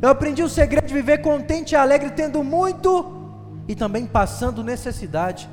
Eu 0.00 0.08
aprendi 0.08 0.42
o 0.42 0.48
segredo 0.48 0.86
de 0.86 0.94
viver 0.94 1.18
contente 1.18 1.72
e 1.72 1.76
alegre 1.76 2.10
tendo 2.10 2.42
muito 2.42 3.22
e 3.68 3.74
também 3.74 4.04
passando 4.04 4.64
necessidade. 4.64 5.48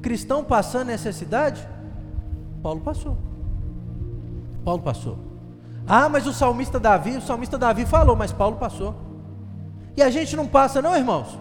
Cristão 0.00 0.42
passando 0.42 0.86
necessidade? 0.86 1.66
Paulo 2.62 2.80
passou. 2.80 3.16
Paulo 4.64 4.82
passou. 4.82 5.18
Ah, 5.86 6.08
mas 6.08 6.26
o 6.26 6.32
salmista 6.32 6.80
Davi, 6.80 7.16
o 7.16 7.20
salmista 7.20 7.58
Davi 7.58 7.84
falou, 7.84 8.16
mas 8.16 8.32
Paulo 8.32 8.56
passou. 8.56 8.94
E 9.96 10.02
a 10.02 10.10
gente 10.10 10.34
não 10.34 10.46
passa, 10.46 10.80
não, 10.80 10.96
irmãos? 10.96 11.38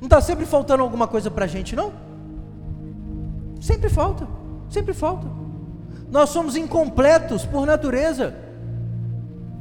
Não 0.00 0.06
está 0.06 0.20
sempre 0.20 0.46
faltando 0.46 0.82
alguma 0.82 1.06
coisa 1.06 1.30
para 1.30 1.44
a 1.44 1.48
gente, 1.48 1.76
não? 1.76 1.92
Sempre 3.60 3.88
falta, 3.88 4.26
sempre 4.68 4.94
falta. 4.94 5.26
Nós 6.10 6.30
somos 6.30 6.56
incompletos 6.56 7.44
por 7.44 7.66
natureza. 7.66 8.34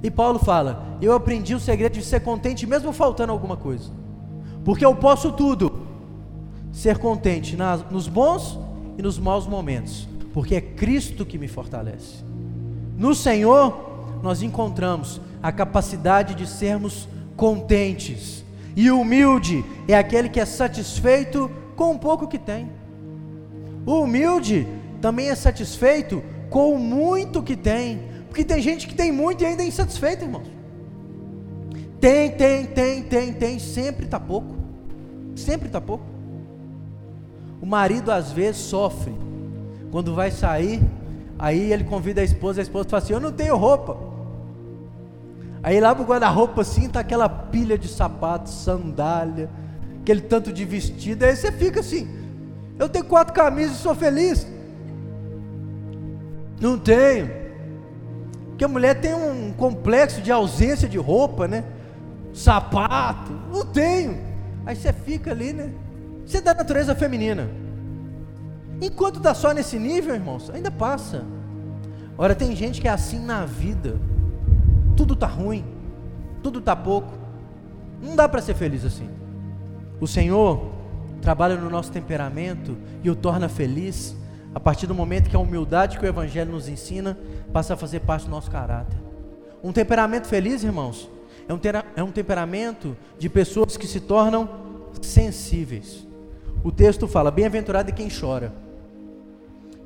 E 0.01 0.09
Paulo 0.09 0.39
fala: 0.39 0.97
Eu 1.01 1.13
aprendi 1.13 1.53
o 1.53 1.59
segredo 1.59 1.93
de 1.93 2.03
ser 2.03 2.21
contente, 2.21 2.65
mesmo 2.65 2.91
faltando 2.93 3.31
alguma 3.31 3.57
coisa, 3.57 3.89
porque 4.63 4.85
eu 4.85 4.95
posso 4.95 5.31
tudo, 5.31 5.87
ser 6.71 6.97
contente 6.97 7.55
nas, 7.55 7.83
nos 7.89 8.07
bons 8.07 8.59
e 8.97 9.01
nos 9.01 9.17
maus 9.19 9.47
momentos, 9.47 10.07
porque 10.33 10.55
é 10.55 10.61
Cristo 10.61 11.25
que 11.25 11.37
me 11.37 11.47
fortalece. 11.47 12.23
No 12.97 13.13
Senhor, 13.13 14.19
nós 14.23 14.41
encontramos 14.41 15.21
a 15.41 15.51
capacidade 15.51 16.33
de 16.33 16.47
sermos 16.47 17.07
contentes, 17.35 18.43
e 18.75 18.91
humilde 18.91 19.65
é 19.87 19.95
aquele 19.95 20.29
que 20.29 20.39
é 20.39 20.45
satisfeito 20.45 21.49
com 21.75 21.93
o 21.93 21.99
pouco 21.99 22.27
que 22.27 22.39
tem. 22.39 22.69
O 23.85 24.01
humilde 24.01 24.67
também 25.01 25.29
é 25.29 25.35
satisfeito 25.35 26.23
com 26.49 26.73
o 26.73 26.79
muito 26.79 27.43
que 27.43 27.55
tem, 27.55 28.01
porque 28.27 28.43
tem 28.43 28.61
gente 28.61 28.87
que 28.87 28.95
tem 28.95 29.11
muito 29.11 29.43
e 29.43 29.45
ainda 29.45 29.63
é 29.63 29.67
insatisfeito, 29.67 30.23
irmãos. 30.23 30.47
Tem, 31.99 32.31
tem, 32.31 32.65
tem, 32.67 33.03
tem, 33.03 33.33
tem, 33.33 33.59
sempre 33.59 34.05
está 34.05 34.19
pouco. 34.19 34.55
Sempre 35.35 35.67
está 35.67 35.81
pouco. 35.81 36.05
O 37.61 37.65
marido 37.65 38.11
às 38.11 38.31
vezes 38.31 38.61
sofre 38.61 39.13
quando 39.91 40.13
vai 40.13 40.29
sair, 40.29 40.81
aí 41.39 41.71
ele 41.71 41.83
convida 41.83 42.21
a 42.21 42.23
esposa, 42.23 42.61
a 42.61 42.63
esposa 42.63 42.89
fala 42.89 43.03
assim: 43.03 43.13
Eu 43.13 43.19
não 43.19 43.31
tenho 43.31 43.55
roupa. 43.55 43.97
Aí 45.63 45.79
lá 45.79 45.93
pro 45.93 46.05
guarda-roupa 46.05 46.61
assim, 46.61 46.87
tá 46.87 46.99
aquela 46.99 47.27
pilha 47.27 47.77
de 47.77 47.87
sapatos, 47.87 48.53
sandália, 48.53 49.49
aquele 50.01 50.21
tanto 50.21 50.53
de 50.53 50.63
vestido, 50.63 51.23
aí 51.23 51.35
você 51.35 51.51
fica 51.51 51.79
assim, 51.79 52.07
eu 52.77 52.87
tenho 52.87 53.03
quatro 53.05 53.33
camisas 53.33 53.77
e 53.77 53.79
sou 53.79 53.95
feliz. 53.95 54.47
Não 56.59 56.77
tenho. 56.77 57.29
Porque 58.49 58.65
a 58.65 58.67
mulher 58.67 58.99
tem 58.99 59.13
um 59.13 59.53
complexo 59.53 60.21
de 60.21 60.31
ausência 60.31 60.87
de 60.87 60.97
roupa, 60.97 61.47
né? 61.47 61.63
Sapato. 62.33 63.31
Não 63.51 63.65
tenho. 63.65 64.17
Aí 64.65 64.75
você 64.75 64.91
fica 64.91 65.31
ali, 65.31 65.53
né? 65.53 65.71
Você 66.25 66.37
é 66.37 66.41
da 66.41 66.53
natureza 66.53 66.95
feminina. 66.95 67.49
Enquanto 68.81 69.17
está 69.17 69.33
só 69.33 69.53
nesse 69.53 69.77
nível, 69.77 70.13
irmãos, 70.13 70.49
ainda 70.49 70.71
passa. 70.71 71.23
Ora, 72.17 72.35
tem 72.35 72.55
gente 72.55 72.81
que 72.81 72.87
é 72.87 72.91
assim 72.91 73.19
na 73.19 73.45
vida 73.45 73.99
tudo 74.97 75.13
está 75.13 75.27
ruim, 75.27 75.63
tudo 76.41 76.59
está 76.59 76.75
pouco. 76.75 77.13
Não 78.01 78.15
dá 78.15 78.27
para 78.27 78.41
ser 78.41 78.55
feliz 78.55 78.83
assim. 78.83 79.07
O 80.01 80.07
Senhor 80.07 80.71
trabalha 81.21 81.55
no 81.55 81.69
nosso 81.69 81.91
temperamento 81.91 82.75
e 83.03 83.09
o 83.09 83.15
torna 83.15 83.47
feliz 83.47 84.16
a 84.57 84.59
partir 84.59 84.87
do 84.87 84.95
momento 84.95 85.29
que 85.29 85.35
a 85.35 85.39
humildade 85.39 85.99
que 85.99 86.03
o 86.03 86.07
Evangelho 86.07 86.51
nos 86.51 86.67
ensina 86.67 87.15
passa 87.53 87.75
a 87.75 87.77
fazer 87.77 87.99
parte 87.99 88.25
do 88.25 88.31
nosso 88.31 88.49
caráter. 88.49 88.97
Um 89.63 89.71
temperamento 89.71 90.25
feliz, 90.25 90.63
irmãos, 90.63 91.07
é 91.47 91.53
um, 91.53 91.59
é 91.95 92.01
um 92.01 92.11
temperamento 92.11 92.97
de 93.19 93.29
pessoas 93.29 93.77
que 93.77 93.85
se 93.85 93.99
tornam 93.99 94.49
sensíveis. 94.99 96.07
O 96.63 96.71
texto 96.71 97.07
fala: 97.07 97.29
Bem-aventurado 97.29 97.91
é 97.91 97.93
quem 97.93 98.09
chora, 98.09 98.51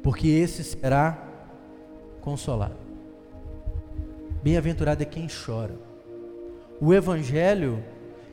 porque 0.02 0.30
esse 0.30 0.64
será 0.64 1.22
consolado. 2.22 2.78
Bem-aventurado 4.42 5.04
é 5.04 5.06
quem 5.06 5.28
chora. 5.28 5.76
O 6.80 6.94
Evangelho, 6.94 7.84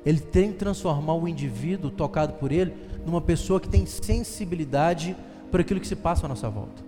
ele 0.06 0.20
tem 0.20 0.52
que 0.52 0.58
transformar 0.58 1.14
o 1.14 1.26
indivíduo 1.26 1.90
tocado 1.90 2.34
por 2.34 2.52
ele 2.52 2.72
numa 3.04 3.20
pessoa 3.20 3.58
que 3.58 3.68
tem 3.68 3.84
sensibilidade 3.86 5.16
por 5.50 5.60
aquilo 5.60 5.80
que 5.80 5.86
se 5.86 5.96
passa 5.96 6.26
à 6.26 6.28
nossa 6.28 6.48
volta. 6.48 6.82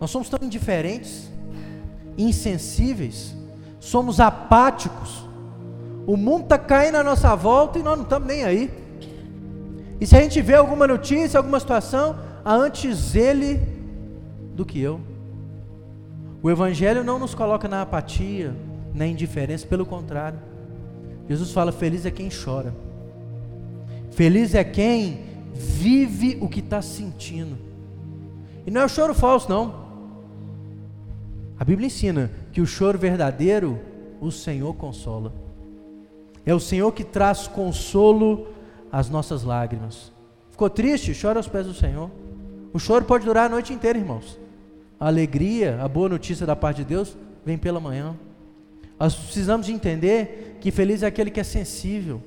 Nós 0.00 0.10
somos 0.10 0.28
tão 0.28 0.38
indiferentes, 0.42 1.30
insensíveis, 2.18 3.34
somos 3.78 4.20
apáticos. 4.20 5.24
O 6.06 6.16
mundo 6.16 6.44
está 6.44 6.58
caindo 6.58 6.96
à 6.96 7.04
nossa 7.04 7.34
volta 7.36 7.78
e 7.78 7.82
nós 7.82 7.96
não 7.96 8.04
estamos 8.04 8.26
nem 8.26 8.44
aí. 8.44 8.70
E 10.00 10.06
se 10.06 10.16
a 10.16 10.20
gente 10.20 10.40
vê 10.42 10.54
alguma 10.54 10.86
notícia, 10.86 11.38
alguma 11.38 11.60
situação, 11.60 12.16
antes 12.44 13.14
ele 13.14 13.60
do 14.54 14.66
que 14.66 14.80
eu. 14.80 15.00
O 16.42 16.50
Evangelho 16.50 17.04
não 17.04 17.20
nos 17.20 17.34
coloca 17.34 17.68
na 17.68 17.82
apatia, 17.82 18.52
na 18.92 19.06
indiferença, 19.06 19.64
pelo 19.66 19.86
contrário. 19.86 20.40
Jesus 21.28 21.52
fala: 21.52 21.70
Feliz 21.70 22.04
é 22.04 22.10
quem 22.10 22.28
chora, 22.28 22.74
feliz 24.10 24.54
é 24.54 24.64
quem 24.64 25.31
vive 25.52 26.38
o 26.40 26.48
que 26.48 26.60
está 26.60 26.80
sentindo. 26.82 27.56
E 28.66 28.70
não 28.70 28.82
é 28.82 28.84
o 28.84 28.88
choro 28.88 29.14
falso, 29.14 29.48
não. 29.48 29.82
A 31.58 31.64
Bíblia 31.64 31.86
ensina 31.86 32.30
que 32.52 32.60
o 32.60 32.66
choro 32.66 32.98
verdadeiro 32.98 33.78
o 34.20 34.30
Senhor 34.30 34.74
consola. 34.74 35.32
É 36.44 36.54
o 36.54 36.60
Senhor 36.60 36.90
que 36.92 37.04
traz 37.04 37.46
consolo 37.46 38.48
às 38.90 39.08
nossas 39.08 39.42
lágrimas. 39.44 40.12
Ficou 40.50 40.68
triste? 40.68 41.16
Chora 41.20 41.38
aos 41.38 41.48
pés 41.48 41.66
do 41.66 41.74
Senhor. 41.74 42.10
O 42.72 42.78
choro 42.78 43.04
pode 43.04 43.24
durar 43.24 43.46
a 43.46 43.48
noite 43.48 43.72
inteira, 43.72 43.98
irmãos 43.98 44.42
a 45.02 45.08
alegria, 45.08 45.80
a 45.82 45.88
boa 45.88 46.08
notícia 46.08 46.46
da 46.46 46.54
parte 46.54 46.76
de 46.76 46.84
Deus 46.84 47.16
vem 47.44 47.58
pela 47.58 47.80
manhã. 47.80 48.14
Nós 49.00 49.16
precisamos 49.16 49.66
de 49.66 49.72
entender 49.72 50.58
que 50.60 50.70
feliz 50.70 51.02
é 51.02 51.06
aquele 51.06 51.28
que 51.28 51.40
é 51.40 51.42
sensível, 51.42 52.22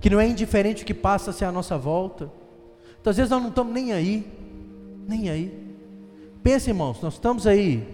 que 0.00 0.10
não 0.10 0.18
é 0.18 0.26
indiferente 0.26 0.82
o 0.82 0.86
que 0.86 0.94
passa-se 0.94 1.44
à 1.44 1.52
nossa 1.52 1.78
volta. 1.78 2.28
Então, 3.02 3.10
às 3.10 3.16
vezes 3.16 3.30
nós 3.30 3.42
não 3.42 3.48
estamos 3.48 3.74
nem 3.74 3.92
aí, 3.92 4.24
nem 5.08 5.28
aí. 5.28 5.76
Pensa, 6.40 6.70
irmãos, 6.70 7.02
nós 7.02 7.14
estamos 7.14 7.48
aí 7.48 7.84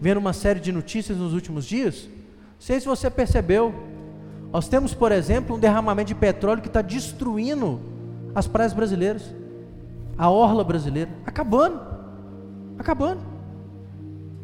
vendo 0.00 0.16
uma 0.16 0.32
série 0.32 0.58
de 0.58 0.72
notícias 0.72 1.18
nos 1.18 1.34
últimos 1.34 1.66
dias. 1.66 2.08
Não 2.08 2.60
sei 2.60 2.80
se 2.80 2.86
você 2.86 3.10
percebeu. 3.10 3.74
Nós 4.50 4.66
temos, 4.66 4.94
por 4.94 5.12
exemplo, 5.12 5.54
um 5.54 5.58
derramamento 5.58 6.08
de 6.08 6.14
petróleo 6.14 6.62
que 6.62 6.68
está 6.68 6.80
destruindo 6.80 7.78
as 8.34 8.46
praias 8.46 8.72
brasileiras, 8.72 9.34
a 10.16 10.30
orla 10.30 10.64
brasileira, 10.64 11.10
acabando, 11.26 11.78
acabando. 12.78 13.20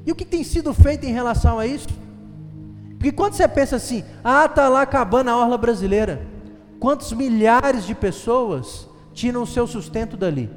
E 0.05 0.13
o 0.13 0.15
que 0.15 0.27
tem 0.27 0.45
sido 0.45 0.75
feito 0.75 1.07
em 1.07 1.13
relação 1.13 1.59
a 1.59 1.67
isso? 1.67 1.89
Porque 2.99 3.11
quando 3.11 3.33
você 3.33 3.49
pensa 3.49 3.77
assim, 3.77 4.05
ah, 4.23 4.45
está 4.45 4.69
lá 4.69 4.83
acabando 4.83 5.31
a 5.31 5.37
orla 5.39 5.57
brasileira, 5.57 6.27
quantos 6.79 7.11
milhares 7.15 7.87
de 7.87 7.95
pessoas 7.95 8.90
tiram 9.13 9.43
o 9.43 9.47
seu 9.47 9.67
sustento 9.67 10.17
dali? 10.17 10.51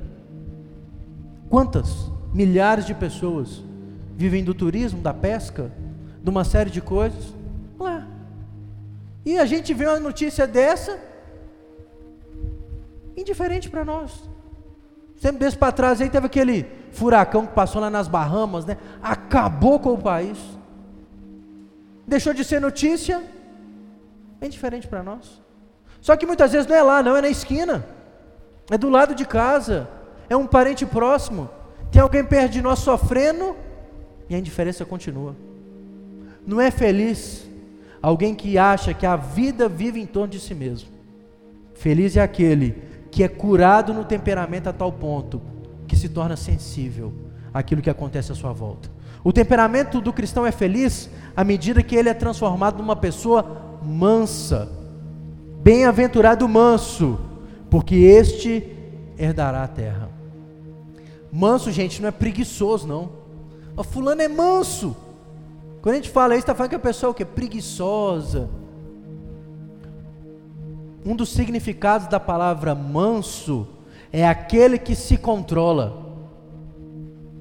Quantas 1.50 2.12
milhares 2.34 2.86
de 2.86 2.94
pessoas 2.94 3.64
vivem 4.16 4.44
do 4.44 4.54
turismo, 4.54 5.02
da 5.02 5.14
pesca, 5.14 5.72
de 6.22 6.30
uma 6.30 6.44
série 6.44 6.70
de 6.70 6.82
coisas? 6.82 7.34
Lá. 7.80 8.08
E 9.26 9.38
a 9.38 9.46
gente 9.46 9.74
vê 9.74 9.88
uma 9.88 10.00
notícia 10.00 10.48
dessa, 10.48 11.00
indiferente 13.16 13.70
para 13.70 13.86
nós. 13.86 14.30
Sempre 15.16 15.40
desse 15.40 15.58
para 15.58 15.72
trás 15.72 16.02
aí 16.02 16.10
teve 16.10 16.26
aquele 16.26 16.66
furacão 16.92 17.46
que 17.46 17.54
passou 17.54 17.80
lá 17.80 17.90
nas 17.90 18.08
Bahamas, 18.08 18.66
né? 18.66 18.78
Acabou 19.02 19.80
com 19.80 19.94
o 19.94 19.98
país. 19.98 20.38
Deixou 22.06 22.34
de 22.34 22.44
ser 22.44 22.60
notícia. 22.60 23.24
Bem 24.40 24.50
diferente 24.50 24.88
para 24.88 25.02
nós. 25.02 25.42
Só 26.02 26.18
que 26.18 26.26
muitas 26.26 26.52
vezes 26.52 26.68
não 26.68 26.76
é 26.76 26.84
lá, 26.84 27.02
não, 27.02 27.16
é 27.16 27.22
na 27.22 27.30
esquina. 27.30 27.86
É 28.70 28.77
do 28.77 28.89
lado 28.89 29.13
de 29.13 29.25
casa. 29.25 29.88
É 30.29 30.36
um 30.36 30.48
parente 30.48 30.86
próximo. 30.86 31.50
Tem 31.91 32.01
alguém 32.01 32.24
perto 32.24 32.53
de 32.53 32.62
nós 32.62 32.79
sofrendo 32.79 33.55
e 34.29 34.36
a 34.36 34.38
indiferença 34.39 34.84
continua. 34.86 35.36
Não 36.46 36.60
é 36.60 36.72
feliz 36.72 37.48
alguém 38.01 38.34
que 38.34 38.58
acha 38.58 38.93
que 38.93 39.05
a 39.05 39.15
vida 39.15 39.70
vive 39.70 40.00
em 40.01 40.05
torno 40.05 40.29
de 40.29 40.39
si 40.39 40.53
mesmo. 40.53 40.89
Feliz 41.74 42.17
é 42.17 42.22
aquele 42.22 42.82
que 43.12 43.24
é 43.24 43.27
curado 43.27 43.93
no 43.93 44.03
temperamento 44.03 44.67
a 44.67 44.74
tal 44.74 44.91
ponto 44.91 45.41
que 45.88 45.96
se 45.96 46.10
torna 46.10 46.36
sensível 46.36 47.13
àquilo 47.53 47.82
que 47.82 47.89
acontece 47.89 48.32
à 48.32 48.36
sua 48.36 48.51
volta. 48.51 48.89
O 49.24 49.32
temperamento 49.32 50.01
do 50.01 50.12
cristão 50.12 50.46
é 50.46 50.51
feliz 50.51 51.10
à 51.36 51.43
medida 51.43 51.84
que 51.84 51.96
ele 51.96 52.10
é 52.10 52.13
transformado 52.13 52.77
numa 52.77 52.96
pessoa 52.96 53.79
mansa. 53.84 54.70
Bem-aventurado 55.62 56.48
manso, 56.50 57.20
porque 57.74 57.96
este 57.96 58.72
herdará 59.18 59.63
a 59.63 59.68
terra. 59.68 60.08
Manso, 61.32 61.72
gente, 61.72 62.00
não 62.00 62.10
é 62.10 62.12
preguiçoso, 62.12 62.88
não. 62.88 63.10
O 63.75 63.84
fulano 63.84 64.22
é 64.22 64.27
manso. 64.27 64.96
Quando 65.82 65.94
a 65.94 65.96
gente 65.96 66.12
fala 66.12 66.36
isso, 66.36 66.44
está 66.44 66.53
falando 66.53 66.70
que 66.70 66.75
a 66.75 66.80
pessoa 66.80 67.10
é 67.10 67.12
o 67.12 67.15
quê? 67.15 67.25
Preguiçosa. 67.25 68.48
Um 71.03 71.15
dos 71.15 71.30
significados 71.30 72.06
da 72.06 72.20
palavra 72.20 72.75
manso 72.75 73.68
é 74.12 74.24
aquele 74.24 74.77
que 74.77 74.94
se 74.94 75.18
controla, 75.18 75.98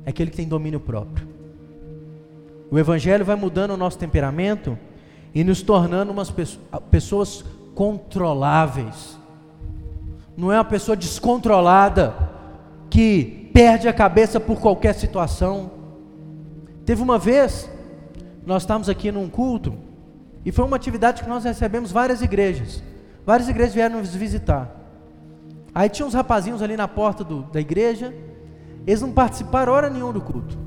é 0.07 0.09
aquele 0.09 0.31
que 0.31 0.39
tem 0.39 0.49
domínio 0.49 0.81
próprio. 0.81 1.29
O 2.71 2.79
Evangelho 2.79 3.23
vai 3.23 3.37
mudando 3.37 3.73
o 3.73 3.77
nosso 3.77 3.99
temperamento 3.99 4.79
e 5.35 5.45
nos 5.45 5.61
tornando 5.61 6.11
umas 6.11 6.33
pessoas 6.91 7.45
controláveis. 7.75 9.21
Não 10.37 10.53
é 10.53 10.57
uma 10.57 10.65
pessoa 10.65 10.97
descontrolada 10.97 12.15
que 12.89 13.51
perde 13.53 13.89
a 13.89 13.93
cabeça 13.93 14.41
por 14.41 14.61
qualquer 14.61 14.95
situação. 14.95 15.71
Teve 16.85 17.03
uma 17.03 17.19
vez, 17.19 17.71
nós 18.45 18.63
estávamos 18.63 18.89
aqui 18.89 19.13
num 19.13 19.29
culto 19.29 19.75
e 20.45 20.51
foi 20.51 20.65
uma 20.65 20.77
atividade 20.77 21.23
que 21.23 21.29
nós 21.29 21.45
recebemos 21.45 21.93
várias 21.93 22.23
igrejas. 22.23 22.83
Várias 23.25 23.49
igrejas 23.49 23.75
vieram 23.75 23.99
nos 23.99 24.15
visitar. 24.15 24.77
Aí 25.75 25.89
tinha 25.89 26.07
uns 26.07 26.15
rapazinhos 26.15 26.61
ali 26.61 26.77
na 26.77 26.89
porta 26.89 27.23
do, 27.23 27.43
da 27.45 27.61
igreja, 27.61 28.13
eles 28.87 29.01
não 29.01 29.13
participaram 29.13 29.73
hora 29.73 29.89
nenhuma 29.89 30.13
do 30.13 30.21
culto. 30.21 30.59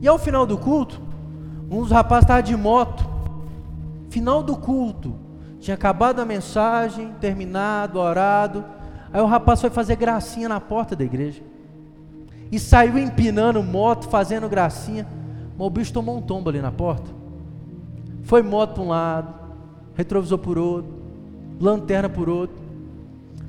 E 0.00 0.06
ao 0.06 0.18
final 0.18 0.46
do 0.46 0.58
culto, 0.58 1.00
um 1.70 1.80
dos 1.80 1.90
rapazes 1.90 2.24
estava 2.24 2.42
de 2.42 2.56
moto, 2.56 3.04
final 4.10 4.42
do 4.42 4.56
culto, 4.56 5.16
tinha 5.58 5.74
acabado 5.74 6.20
a 6.20 6.24
mensagem, 6.24 7.12
terminado, 7.20 7.98
orado. 7.98 8.64
Aí 9.12 9.20
o 9.20 9.26
rapaz 9.26 9.60
foi 9.60 9.70
fazer 9.70 9.96
gracinha 9.96 10.48
na 10.48 10.60
porta 10.60 10.94
da 10.94 11.04
igreja. 11.04 11.42
E 12.50 12.58
saiu 12.58 12.98
empinando 12.98 13.62
moto, 13.62 14.08
fazendo 14.08 14.48
gracinha. 14.48 15.06
Mas 15.58 15.66
o 15.66 15.70
bicho 15.70 15.92
tomou 15.92 16.18
um 16.18 16.22
tombo 16.22 16.48
ali 16.50 16.60
na 16.60 16.70
porta. 16.70 17.10
Foi 18.22 18.42
moto 18.42 18.74
para 18.74 18.82
um 18.82 18.88
lado, 18.88 19.34
retrovisor 19.94 20.38
por 20.38 20.58
outro, 20.58 20.92
lanterna 21.60 22.08
por 22.08 22.28
outro. 22.28 22.56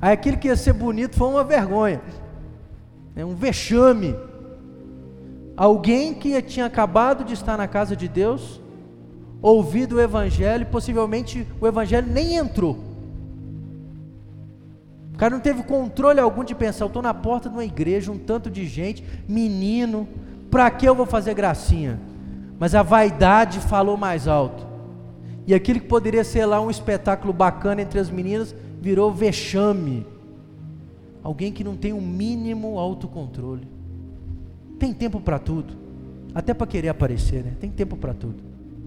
Aí 0.00 0.12
aquele 0.12 0.36
que 0.36 0.48
ia 0.48 0.56
ser 0.56 0.72
bonito 0.72 1.16
foi 1.16 1.28
uma 1.28 1.42
vergonha, 1.42 2.00
é 3.16 3.24
um 3.24 3.34
vexame. 3.34 4.14
Alguém 5.56 6.14
que 6.14 6.40
tinha 6.40 6.66
acabado 6.66 7.24
de 7.24 7.34
estar 7.34 7.56
na 7.56 7.66
casa 7.66 7.96
de 7.96 8.06
Deus, 8.06 8.60
ouvido 9.42 9.96
o 9.96 10.00
Evangelho, 10.00 10.66
possivelmente 10.66 11.44
o 11.60 11.66
Evangelho 11.66 12.06
nem 12.06 12.36
entrou. 12.36 12.78
O 15.18 15.24
cara 15.26 15.34
não 15.34 15.40
teve 15.40 15.64
controle 15.64 16.20
algum 16.20 16.44
de 16.44 16.54
pensar, 16.54 16.84
eu 16.84 16.86
estou 16.86 17.02
na 17.02 17.12
porta 17.12 17.48
de 17.48 17.56
uma 17.56 17.64
igreja, 17.64 18.12
um 18.12 18.16
tanto 18.16 18.48
de 18.48 18.64
gente, 18.68 19.02
menino, 19.26 20.06
para 20.48 20.70
que 20.70 20.86
eu 20.86 20.94
vou 20.94 21.06
fazer 21.06 21.34
gracinha? 21.34 21.98
Mas 22.56 22.72
a 22.72 22.84
vaidade 22.84 23.58
falou 23.58 23.96
mais 23.96 24.28
alto. 24.28 24.64
E 25.44 25.52
aquilo 25.52 25.80
que 25.80 25.88
poderia 25.88 26.22
ser 26.22 26.46
lá 26.46 26.60
um 26.60 26.70
espetáculo 26.70 27.32
bacana 27.32 27.82
entre 27.82 27.98
as 27.98 28.08
meninas, 28.08 28.54
virou 28.80 29.12
vexame. 29.12 30.06
Alguém 31.20 31.50
que 31.50 31.64
não 31.64 31.74
tem 31.74 31.92
o 31.92 31.96
um 31.96 32.00
mínimo 32.00 32.78
autocontrole. 32.78 33.66
Tem 34.78 34.94
tempo 34.94 35.20
para 35.20 35.40
tudo. 35.40 35.74
Até 36.32 36.54
para 36.54 36.64
querer 36.64 36.90
aparecer, 36.90 37.42
né? 37.42 37.54
Tem 37.58 37.72
tempo 37.72 37.96
para 37.96 38.14
tudo. 38.14 38.36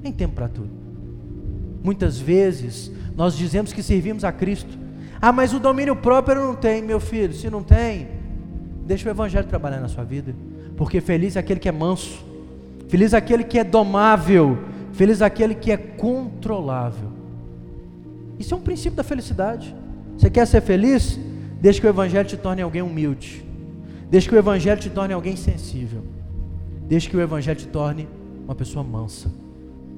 Tem 0.02 0.14
tempo 0.14 0.36
para 0.36 0.48
tudo. 0.48 0.72
Muitas 1.84 2.18
vezes 2.18 2.90
nós 3.18 3.36
dizemos 3.36 3.74
que 3.74 3.84
servimos 3.84 4.24
a 4.24 4.32
Cristo. 4.32 4.80
Ah, 5.22 5.32
mas 5.32 5.54
o 5.54 5.60
domínio 5.60 5.96
próprio 5.96 6.42
não 6.42 6.56
tem, 6.56 6.82
meu 6.82 7.00
filho. 7.00 7.34
Se 7.34 7.50
não 7.50 7.62
tem, 7.62 8.08
deixa 8.86 9.08
o 9.08 9.12
Evangelho 9.12 9.46
trabalhar 9.46 9.80
na 9.80 9.88
sua 9.88 10.04
vida. 10.04 10.34
Porque 10.76 11.00
feliz 11.00 11.36
é 11.36 11.40
aquele 11.40 11.60
que 11.60 11.70
é 11.70 11.72
manso. 11.72 12.26
Feliz 12.88 13.14
é 13.14 13.18
aquele 13.18 13.44
que 13.44 13.60
é 13.60 13.64
domável. 13.64 14.58
Feliz 14.94 15.22
é 15.22 15.26
aquele 15.26 15.54
que 15.54 15.72
é 15.72 15.78
controlável. 15.78 17.10
Isso 18.40 18.54
é 18.56 18.58
um 18.58 18.62
princípio 18.62 18.98
da 18.98 19.04
felicidade. 19.04 19.76
Você 20.18 20.30
quer 20.30 20.48
ser 20.48 20.62
feliz? 20.62 21.20
Deixe 21.62 21.80
que 21.80 21.86
o 21.86 21.90
Evangelho 21.90 22.28
te 22.28 22.36
torne 22.36 22.64
alguém 22.64 22.82
humilde. 22.82 23.46
Deixe 24.10 24.28
que 24.28 24.34
o 24.34 24.38
Evangelho 24.40 24.82
te 24.82 24.90
torne 24.90 25.14
alguém 25.14 25.36
sensível. 25.36 26.04
Deixe 26.88 27.08
que 27.08 27.16
o 27.16 27.22
Evangelho 27.22 27.60
te 27.60 27.68
torne 27.68 28.08
uma 28.44 28.56
pessoa 28.56 28.84
mansa. 28.84 29.32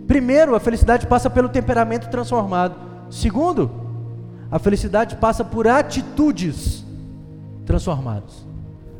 Primeiro, 0.06 0.54
a 0.54 0.60
felicidade 0.60 1.08
passa 1.08 1.30
pelo 1.30 1.48
temperamento 1.48 2.10
transformado. 2.10 2.76
Segundo, 3.10 3.72
a 4.54 4.60
felicidade 4.60 5.16
passa 5.16 5.44
por 5.44 5.68
atitudes 5.68 6.86
transformadas. 7.66 8.46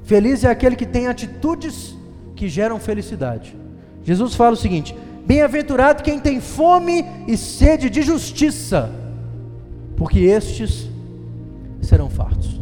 Feliz 0.02 0.44
é 0.44 0.50
aquele 0.50 0.76
que 0.76 0.86
tem 0.86 1.08
atitudes 1.08 1.96
que 2.36 2.50
geram 2.50 2.80
felicidade. 2.80 3.56
Jesus 4.02 4.34
fala 4.34 4.54
o 4.54 4.58
seguinte: 4.58 4.98
Bem-aventurado 5.28 6.02
quem 6.02 6.20
tem 6.20 6.42
fome 6.42 7.06
e 7.28 7.38
sede 7.38 7.88
de 7.88 8.02
justiça, 8.02 8.90
porque 9.96 10.22
estes 10.22 10.90
serão 11.84 12.10
fartos. 12.10 12.60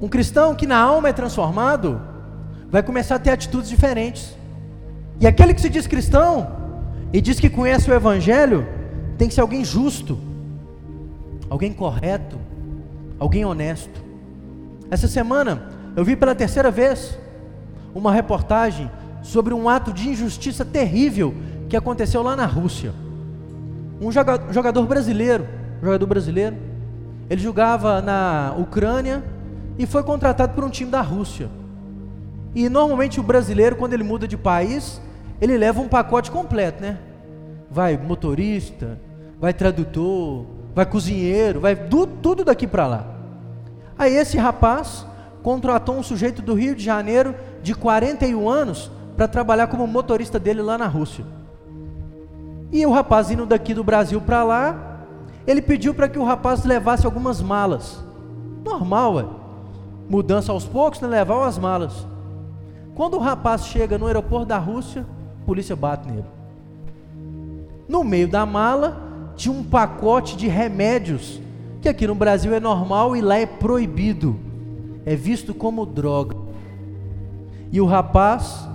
Um 0.00 0.06
cristão 0.06 0.54
que 0.54 0.68
na 0.68 0.78
alma 0.78 1.08
é 1.08 1.12
transformado, 1.12 2.00
vai 2.70 2.84
começar 2.84 3.16
a 3.16 3.18
ter 3.18 3.30
atitudes 3.30 3.68
diferentes. 3.68 4.36
E 5.18 5.26
aquele 5.26 5.52
que 5.52 5.60
se 5.60 5.68
diz 5.68 5.88
cristão 5.88 6.52
e 7.12 7.20
diz 7.20 7.40
que 7.40 7.50
conhece 7.50 7.90
o 7.90 7.94
Evangelho, 7.94 8.64
tem 9.18 9.26
que 9.26 9.34
ser 9.34 9.40
alguém 9.40 9.64
justo, 9.64 10.33
alguém 11.54 11.72
correto, 11.72 12.36
alguém 13.16 13.44
honesto. 13.44 14.02
Essa 14.90 15.06
semana 15.06 15.68
eu 15.94 16.04
vi 16.04 16.16
pela 16.16 16.34
terceira 16.34 16.68
vez 16.68 17.16
uma 17.94 18.12
reportagem 18.12 18.90
sobre 19.22 19.54
um 19.54 19.68
ato 19.68 19.92
de 19.92 20.08
injustiça 20.08 20.64
terrível 20.64 21.32
que 21.68 21.76
aconteceu 21.76 22.24
lá 22.24 22.34
na 22.34 22.44
Rússia. 22.44 22.92
Um 24.00 24.10
jogador 24.10 24.84
brasileiro, 24.84 25.46
jogador 25.80 26.06
brasileiro, 26.06 26.56
ele 27.30 27.40
jogava 27.40 28.02
na 28.02 28.52
Ucrânia 28.58 29.22
e 29.78 29.86
foi 29.86 30.02
contratado 30.02 30.54
por 30.54 30.64
um 30.64 30.70
time 30.70 30.90
da 30.90 31.02
Rússia. 31.02 31.48
E 32.52 32.68
normalmente 32.68 33.20
o 33.20 33.22
brasileiro, 33.22 33.76
quando 33.76 33.92
ele 33.92 34.02
muda 34.02 34.26
de 34.26 34.36
país, 34.36 35.00
ele 35.40 35.56
leva 35.56 35.80
um 35.80 35.86
pacote 35.86 36.32
completo, 36.32 36.82
né? 36.82 36.98
Vai 37.70 37.96
motorista, 37.96 38.98
vai 39.40 39.54
tradutor, 39.54 40.46
vai 40.74 40.84
cozinheiro, 40.84 41.60
vai 41.60 41.76
tudo 41.76 42.44
daqui 42.44 42.66
para 42.66 42.86
lá. 42.86 43.04
Aí 43.96 44.14
esse 44.14 44.36
rapaz 44.36 45.06
contratou 45.42 45.96
um 45.96 46.02
sujeito 46.02 46.42
do 46.42 46.54
Rio 46.54 46.74
de 46.74 46.82
Janeiro 46.82 47.34
de 47.62 47.74
41 47.74 48.48
anos 48.48 48.90
para 49.16 49.28
trabalhar 49.28 49.68
como 49.68 49.86
motorista 49.86 50.38
dele 50.38 50.62
lá 50.62 50.76
na 50.76 50.86
Rússia. 50.86 51.24
E 52.72 52.84
o 52.84 52.90
rapaz 52.90 53.30
indo 53.30 53.46
daqui 53.46 53.72
do 53.72 53.84
Brasil 53.84 54.20
para 54.20 54.42
lá, 54.42 55.04
ele 55.46 55.62
pediu 55.62 55.94
para 55.94 56.08
que 56.08 56.18
o 56.18 56.24
rapaz 56.24 56.64
levasse 56.64 57.06
algumas 57.06 57.40
malas. 57.40 58.02
Normal, 58.64 59.14
ué. 59.14 59.24
Mudança 60.08 60.50
aos 60.50 60.64
poucos, 60.64 61.00
né? 61.00 61.08
levar 61.08 61.36
umas 61.36 61.56
malas. 61.56 62.06
Quando 62.94 63.16
o 63.16 63.20
rapaz 63.20 63.66
chega 63.66 63.96
no 63.96 64.06
aeroporto 64.06 64.46
da 64.46 64.58
Rússia, 64.58 65.06
a 65.42 65.46
polícia 65.46 65.76
bate 65.76 66.08
nele. 66.08 66.26
No 67.88 68.02
meio 68.02 68.26
da 68.26 68.44
mala 68.44 69.03
tinha 69.36 69.52
um 69.52 69.62
pacote 69.62 70.36
de 70.36 70.48
remédios, 70.48 71.40
que 71.80 71.88
aqui 71.88 72.06
no 72.06 72.14
Brasil 72.14 72.54
é 72.54 72.60
normal 72.60 73.16
e 73.16 73.20
lá 73.20 73.36
é 73.36 73.46
proibido. 73.46 74.38
É 75.04 75.14
visto 75.14 75.52
como 75.52 75.84
droga. 75.84 76.36
E 77.70 77.80
o 77.80 77.86
rapaz 77.86 78.68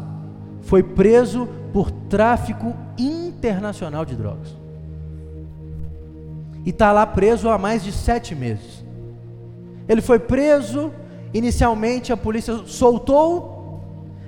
foi 0.62 0.84
preso 0.84 1.48
por 1.74 1.90
tráfico 1.90 2.76
internacional 2.98 4.06
de 4.06 4.16
drogas 4.16 4.60
e 6.66 6.72
está 6.72 6.92
lá 6.92 7.06
preso 7.06 7.50
há 7.50 7.58
mais 7.58 7.84
de 7.84 7.92
sete 7.92 8.36
meses. 8.36 8.84
Ele 9.88 10.02
foi 10.02 10.20
preso, 10.20 10.94
inicialmente 11.34 12.14
a 12.14 12.18
polícia 12.18 12.56
soltou, 12.66 13.82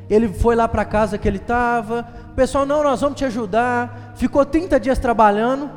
ele 0.10 0.28
foi 0.28 0.56
lá 0.56 0.68
para 0.68 0.82
a 0.82 0.86
casa 0.86 1.18
que 1.18 1.28
ele 1.28 1.38
estava, 1.38 2.04
pessoal, 2.36 2.66
não, 2.66 2.84
nós 2.84 3.02
vamos 3.02 3.18
te 3.18 3.26
ajudar, 3.26 4.14
ficou 4.16 4.44
30 4.46 4.80
dias 4.80 4.98
trabalhando, 4.98 5.70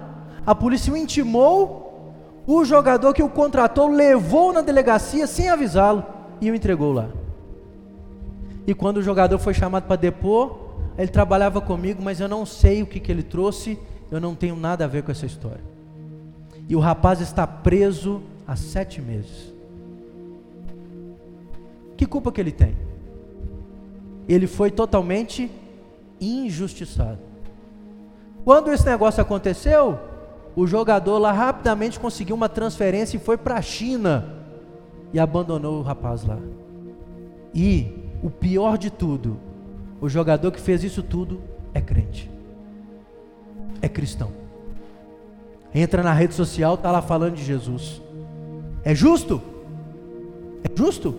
a 0.46 0.54
polícia 0.54 0.92
o 0.92 0.96
intimou, 0.96 2.12
o 2.46 2.64
jogador 2.64 3.14
que 3.14 3.22
o 3.22 3.28
contratou 3.28 3.88
levou 3.88 4.52
na 4.52 4.60
delegacia 4.60 5.26
sem 5.26 5.48
avisá-lo 5.48 6.04
e 6.40 6.50
o 6.50 6.54
entregou 6.54 6.92
lá. 6.92 7.08
E 8.66 8.74
quando 8.74 8.98
o 8.98 9.02
jogador 9.02 9.38
foi 9.38 9.54
chamado 9.54 9.84
para 9.84 9.96
depor, 9.96 10.58
ele 10.96 11.08
trabalhava 11.08 11.60
comigo, 11.60 12.02
mas 12.02 12.20
eu 12.20 12.28
não 12.28 12.44
sei 12.46 12.82
o 12.82 12.86
que, 12.86 13.00
que 13.00 13.10
ele 13.10 13.22
trouxe, 13.22 13.78
eu 14.10 14.20
não 14.20 14.34
tenho 14.34 14.56
nada 14.56 14.84
a 14.84 14.88
ver 14.88 15.02
com 15.02 15.10
essa 15.10 15.26
história. 15.26 15.62
E 16.68 16.76
o 16.76 16.80
rapaz 16.80 17.20
está 17.20 17.46
preso 17.46 18.22
há 18.46 18.56
sete 18.56 19.00
meses. 19.00 19.52
Que 21.96 22.06
culpa 22.06 22.32
que 22.32 22.40
ele 22.40 22.52
tem? 22.52 22.76
Ele 24.28 24.46
foi 24.46 24.70
totalmente 24.70 25.50
injustiçado. 26.20 27.18
Quando 28.44 28.72
esse 28.72 28.84
negócio 28.86 29.22
aconteceu, 29.22 29.98
o 30.56 30.66
jogador 30.66 31.18
lá 31.18 31.32
rapidamente 31.32 31.98
conseguiu 31.98 32.36
uma 32.36 32.48
transferência 32.48 33.16
e 33.16 33.20
foi 33.20 33.36
para 33.36 33.56
a 33.56 33.62
China 33.62 34.34
e 35.12 35.18
abandonou 35.18 35.78
o 35.78 35.82
rapaz 35.82 36.24
lá. 36.24 36.38
E 37.52 37.92
o 38.22 38.30
pior 38.30 38.78
de 38.78 38.90
tudo, 38.90 39.36
o 40.00 40.08
jogador 40.08 40.50
que 40.52 40.60
fez 40.60 40.84
isso 40.84 41.02
tudo 41.02 41.40
é 41.72 41.80
crente, 41.80 42.30
é 43.82 43.88
cristão. 43.88 44.30
Entra 45.74 46.02
na 46.02 46.12
rede 46.12 46.34
social, 46.34 46.74
está 46.74 46.90
lá 46.90 47.02
falando 47.02 47.34
de 47.34 47.44
Jesus. 47.44 48.00
É 48.84 48.94
justo? 48.94 49.42
É 50.62 50.78
justo? 50.78 51.14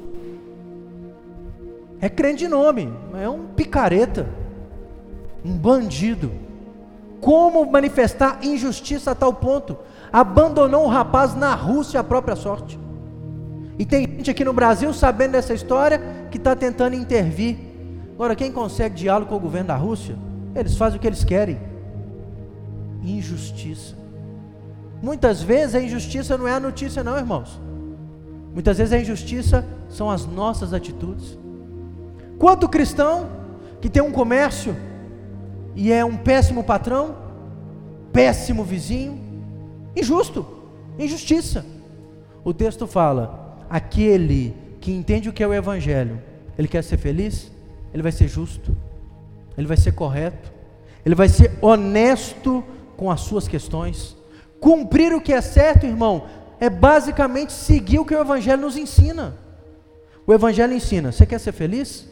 É 1.99 2.07
crente 2.07 2.39
de 2.39 2.47
nome, 2.47 2.89
é 3.19 3.27
um 3.27 3.47
picareta, 3.47 4.29
um 5.43 5.57
bandido. 5.57 6.44
Como 7.21 7.65
manifestar 7.69 8.39
injustiça 8.43 9.11
a 9.11 9.15
tal 9.15 9.33
ponto? 9.33 9.77
Abandonou 10.11 10.85
o 10.85 10.89
rapaz 10.89 11.35
na 11.35 11.53
Rússia 11.55 11.99
à 11.99 12.03
própria 12.03 12.35
sorte. 12.35 12.79
E 13.77 13.85
tem 13.85 14.03
gente 14.03 14.31
aqui 14.31 14.45
no 14.45 14.53
Brasil 14.53 14.93
sabendo 14.93 15.33
dessa 15.33 15.53
história 15.53 16.01
que 16.31 16.37
está 16.37 16.55
tentando 16.55 16.95
intervir. 16.95 17.57
Agora, 18.13 18.35
quem 18.35 18.51
consegue 18.51 18.95
diálogo 18.95 19.29
com 19.29 19.35
o 19.35 19.39
governo 19.39 19.67
da 19.67 19.75
Rússia? 19.75 20.15
Eles 20.55 20.77
fazem 20.77 20.97
o 20.97 21.01
que 21.01 21.07
eles 21.07 21.23
querem. 21.23 21.59
Injustiça. 23.03 23.95
Muitas 25.01 25.41
vezes 25.41 25.75
a 25.75 25.81
injustiça 25.81 26.37
não 26.37 26.47
é 26.47 26.53
a 26.53 26.59
notícia, 26.59 27.03
não, 27.03 27.17
irmãos. 27.17 27.59
Muitas 28.53 28.77
vezes 28.77 28.93
a 28.93 28.99
injustiça 28.99 29.65
são 29.89 30.09
as 30.09 30.25
nossas 30.25 30.73
atitudes. 30.73 31.37
Quanto 32.39 32.69
cristão 32.69 33.27
que 33.81 33.89
tem 33.89 34.01
um 34.01 34.11
comércio 34.11 34.75
e 35.75 35.91
é 35.91 36.05
um 36.05 36.15
péssimo 36.15 36.63
patrão, 36.63 37.15
péssimo 38.13 38.63
vizinho, 38.63 39.19
injusto, 39.95 40.45
injustiça. 40.97 41.65
O 42.43 42.53
texto 42.53 42.87
fala: 42.87 43.57
aquele 43.69 44.55
que 44.79 44.91
entende 44.91 45.29
o 45.29 45.33
que 45.33 45.43
é 45.43 45.47
o 45.47 45.53
Evangelho, 45.53 46.21
ele 46.57 46.67
quer 46.67 46.83
ser 46.83 46.97
feliz, 46.97 47.51
ele 47.93 48.01
vai 48.01 48.11
ser 48.11 48.27
justo, 48.27 48.75
ele 49.57 49.67
vai 49.67 49.77
ser 49.77 49.91
correto, 49.91 50.51
ele 51.05 51.15
vai 51.15 51.27
ser 51.27 51.51
honesto 51.61 52.63
com 52.95 53.11
as 53.11 53.21
suas 53.21 53.47
questões. 53.47 54.15
Cumprir 54.59 55.13
o 55.13 55.21
que 55.21 55.33
é 55.33 55.41
certo, 55.41 55.85
irmão, 55.85 56.25
é 56.59 56.69
basicamente 56.69 57.51
seguir 57.51 57.99
o 57.99 58.05
que 58.05 58.15
o 58.15 58.21
Evangelho 58.21 58.61
nos 58.61 58.77
ensina. 58.77 59.35
O 60.25 60.33
Evangelho 60.33 60.73
ensina: 60.73 61.11
você 61.11 61.25
quer 61.25 61.39
ser 61.39 61.51
feliz? 61.51 62.07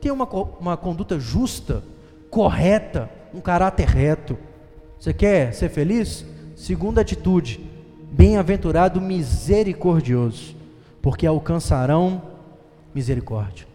Tenha 0.00 0.12
uma, 0.12 0.28
uma 0.58 0.76
conduta 0.76 1.18
justa, 1.18 1.82
correta, 2.34 3.08
um 3.32 3.40
caráter 3.40 3.86
reto. 3.86 4.36
Você 4.98 5.14
quer 5.14 5.54
ser 5.54 5.68
feliz? 5.68 6.26
Segunda 6.56 7.00
atitude: 7.00 7.60
bem-aventurado 8.10 9.00
misericordioso, 9.00 10.56
porque 11.00 11.28
alcançarão 11.28 12.20
misericórdia. 12.92 13.68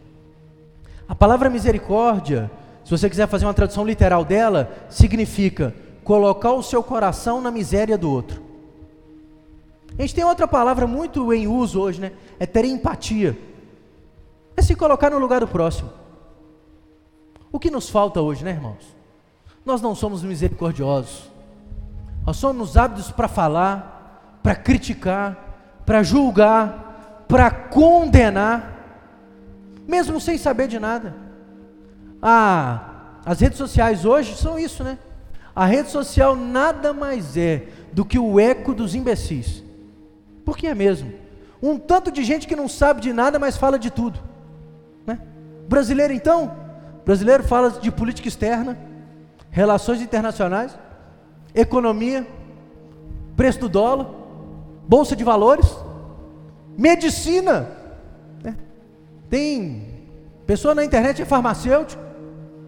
A 1.07 1.15
palavra 1.15 1.49
misericórdia, 1.49 2.51
se 2.83 2.91
você 2.91 3.09
quiser 3.09 3.29
fazer 3.29 3.45
uma 3.45 3.53
tradução 3.53 3.85
literal 3.85 4.25
dela, 4.25 4.69
significa 4.89 5.73
colocar 6.03 6.51
o 6.51 6.61
seu 6.61 6.83
coração 6.83 7.39
na 7.39 7.49
miséria 7.49 7.97
do 7.97 8.11
outro. 8.11 8.41
A 9.97 10.01
gente 10.01 10.15
tem 10.15 10.25
outra 10.25 10.47
palavra 10.47 10.85
muito 10.85 11.33
em 11.33 11.47
uso 11.47 11.79
hoje, 11.79 12.01
né? 12.01 12.11
É 12.37 12.45
ter 12.45 12.65
empatia. 12.65 13.37
É 14.57 14.61
se 14.61 14.75
colocar 14.75 15.09
no 15.09 15.17
lugar 15.17 15.39
do 15.39 15.47
próximo. 15.47 15.89
O 17.51 17.59
que 17.59 17.71
nos 17.71 17.89
falta 17.89 18.21
hoje, 18.21 18.43
né, 18.43 18.51
irmãos? 18.51 18.95
Nós 19.65 19.81
não 19.81 19.95
somos 19.95 20.23
misericordiosos. 20.23 21.29
Nós 22.25 22.37
somos 22.37 22.77
ávidos 22.77 23.11
para 23.11 23.27
falar, 23.27 24.39
para 24.43 24.55
criticar, 24.55 25.81
para 25.85 26.03
julgar, 26.03 27.25
para 27.27 27.49
condenar, 27.49 28.75
mesmo 29.87 30.19
sem 30.19 30.37
saber 30.37 30.67
de 30.67 30.79
nada. 30.79 31.15
Ah, 32.21 33.19
as 33.25 33.39
redes 33.39 33.57
sociais 33.57 34.05
hoje 34.05 34.35
são 34.35 34.57
isso, 34.57 34.83
né? 34.83 34.97
A 35.55 35.65
rede 35.65 35.89
social 35.89 36.35
nada 36.35 36.93
mais 36.93 37.35
é 37.35 37.67
do 37.91 38.05
que 38.05 38.19
o 38.19 38.39
eco 38.39 38.73
dos 38.73 38.95
imbecis. 38.95 39.63
Por 40.45 40.57
que 40.57 40.67
é 40.67 40.75
mesmo? 40.75 41.13
Um 41.61 41.77
tanto 41.77 42.11
de 42.11 42.23
gente 42.23 42.47
que 42.47 42.55
não 42.55 42.67
sabe 42.67 43.01
de 43.01 43.11
nada, 43.11 43.37
mas 43.37 43.57
fala 43.57 43.77
de 43.77 43.89
tudo. 43.89 44.19
Né? 45.05 45.19
Brasileiro, 45.67 46.13
então, 46.13 46.55
brasileiro 47.09 47.43
fala 47.43 47.71
de 47.71 47.89
política 47.91 48.27
externa, 48.27 48.77
relações 49.49 49.99
internacionais, 49.99 50.77
economia, 51.55 52.27
preço 53.35 53.61
do 53.61 53.67
dólar, 53.67 54.05
bolsa 54.87 55.15
de 55.15 55.23
valores, 55.23 55.75
medicina. 56.77 57.67
Né? 58.43 58.55
Tem 59.27 60.05
pessoa 60.45 60.75
na 60.75 60.85
internet 60.85 61.19
é 61.19 61.25
farmacêutico, 61.25 61.99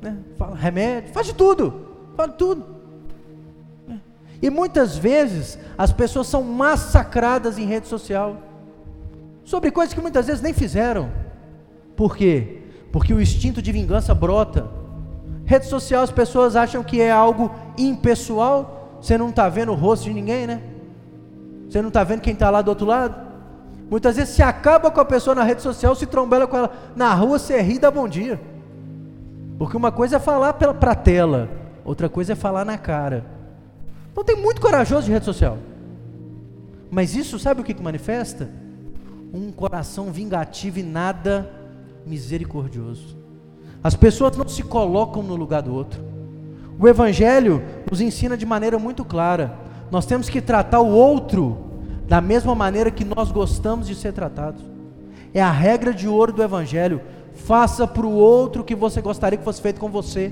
né? 0.02 0.18
fala 0.36 0.56
remédio, 0.56 1.14
faz 1.14 1.28
de 1.28 1.36
tudo, 1.36 1.90
fala 2.18 2.30
de 2.30 2.38
tudo. 2.38 2.66
E 4.42 4.50
muitas 4.50 4.98
vezes 4.98 5.60
as 5.78 5.94
pessoas 5.94 6.26
são 6.26 6.42
massacradas 6.42 7.60
em 7.60 7.66
rede 7.66 7.88
social 7.88 8.42
sobre 9.44 9.70
coisas 9.70 9.94
que 9.94 10.02
muitas 10.02 10.26
vezes 10.26 10.42
nem 10.42 10.52
fizeram. 10.52 11.12
Por 11.96 12.18
quê? 12.18 12.61
Porque 12.92 13.14
o 13.14 13.22
instinto 13.22 13.62
de 13.62 13.72
vingança 13.72 14.14
brota. 14.14 14.68
Rede 15.46 15.66
social 15.66 16.04
as 16.04 16.12
pessoas 16.12 16.56
acham 16.56 16.84
que 16.84 17.02
é 17.02 17.12
algo 17.12 17.52
impessoal. 17.78 18.98
Você 19.02 19.18
não 19.18 19.30
está 19.30 19.50
vendo 19.50 19.72
o 19.72 19.76
rosto 19.76 20.04
de 20.04 20.14
ninguém, 20.14 20.46
né? 20.46 20.62
Você 21.70 21.82
não 21.82 21.88
está 21.88 22.04
vendo 22.04 22.22
quem 22.22 22.34
está 22.34 22.50
lá 22.50 22.62
do 22.62 22.70
outro 22.70 22.86
lado? 22.86 23.16
Muitas 23.90 24.16
vezes 24.16 24.36
se 24.36 24.42
acaba 24.42 24.92
com 24.92 25.00
a 25.00 25.06
pessoa 25.06 25.36
na 25.36 25.44
rede 25.44 25.62
social, 25.62 25.96
se 25.96 26.06
trombela 26.06 26.48
com 26.48 26.58
ela 26.58 26.72
na 26.96 27.14
rua, 27.14 27.38
você 27.38 27.62
ri 27.62 27.76
e 27.76 27.80
dá 27.80 27.92
bom 27.92 28.08
dia. 28.08 28.40
Porque 29.58 29.76
uma 29.76 29.92
coisa 29.92 30.16
é 30.16 30.20
falar 30.20 30.54
para 30.54 30.92
a 30.92 30.96
tela, 30.96 31.50
outra 31.84 32.08
coisa 32.08 32.34
é 32.34 32.36
falar 32.36 32.64
na 32.66 32.78
cara. 32.78 33.26
Então 34.12 34.24
tem 34.24 34.36
muito 34.36 34.62
corajoso 34.62 35.06
de 35.06 35.12
rede 35.12 35.26
social. 35.26 35.58
Mas 36.90 37.16
isso 37.16 37.38
sabe 37.40 37.62
o 37.62 37.64
que, 37.64 37.74
que 37.74 37.82
manifesta? 37.84 38.50
Um 39.34 39.52
coração 39.52 40.12
vingativo 40.12 40.80
e 40.80 40.84
nada 40.84 41.50
misericordioso. 42.06 43.18
As 43.84 43.96
pessoas 43.96 44.38
não 44.38 44.48
se 44.48 44.64
colocam 44.64 45.24
no 45.24 45.36
lugar 45.36 45.62
do 45.62 45.74
outro. 45.74 46.02
O 46.80 46.88
Evangelho 46.88 47.62
nos 47.90 48.02
ensina 48.02 48.38
de 48.38 48.46
maneira 48.46 48.78
muito 48.78 49.04
clara: 49.04 49.58
nós 49.90 50.06
temos 50.06 50.30
que 50.30 50.42
tratar 50.42 50.80
o 50.80 50.90
outro 50.90 51.58
da 52.08 52.22
mesma 52.22 52.54
maneira 52.54 52.92
que 52.92 53.06
nós 53.06 53.32
gostamos 53.32 53.88
de 53.88 53.96
ser 53.96 54.14
tratados. 54.14 54.64
É 55.34 55.42
a 55.42 55.52
regra 55.52 55.94
de 55.94 56.08
ouro 56.08 56.34
do 56.34 56.44
Evangelho. 56.44 57.02
Faça 57.34 57.88
para 57.88 58.06
o 58.06 58.14
outro 58.14 58.62
o 58.62 58.66
que 58.66 58.76
você 58.76 59.02
gostaria 59.02 59.38
que 59.38 59.44
fosse 59.44 59.62
feito 59.62 59.80
com 59.80 59.90
você. 59.90 60.32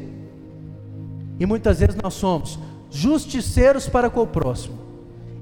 E 1.39 1.45
muitas 1.45 1.79
vezes 1.79 1.95
nós 1.95 2.13
somos 2.13 2.59
justiceiros 2.91 3.87
para 3.87 4.09
com 4.09 4.21
o 4.21 4.27
próximo 4.27 4.77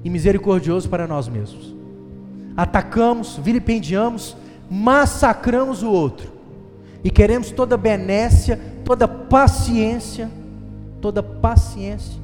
e 0.04 0.10
misericordiosos 0.10 0.88
para 0.88 1.06
nós 1.06 1.28
mesmos. 1.28 1.74
Atacamos, 2.56 3.38
vilipendiamos, 3.42 4.36
massacramos 4.70 5.82
o 5.82 5.90
outro 5.90 6.32
e 7.02 7.10
queremos 7.10 7.50
toda 7.50 7.76
benécia, 7.76 8.58
toda 8.84 9.06
paciência, 9.06 10.30
toda 11.00 11.22
paciência. 11.22 12.20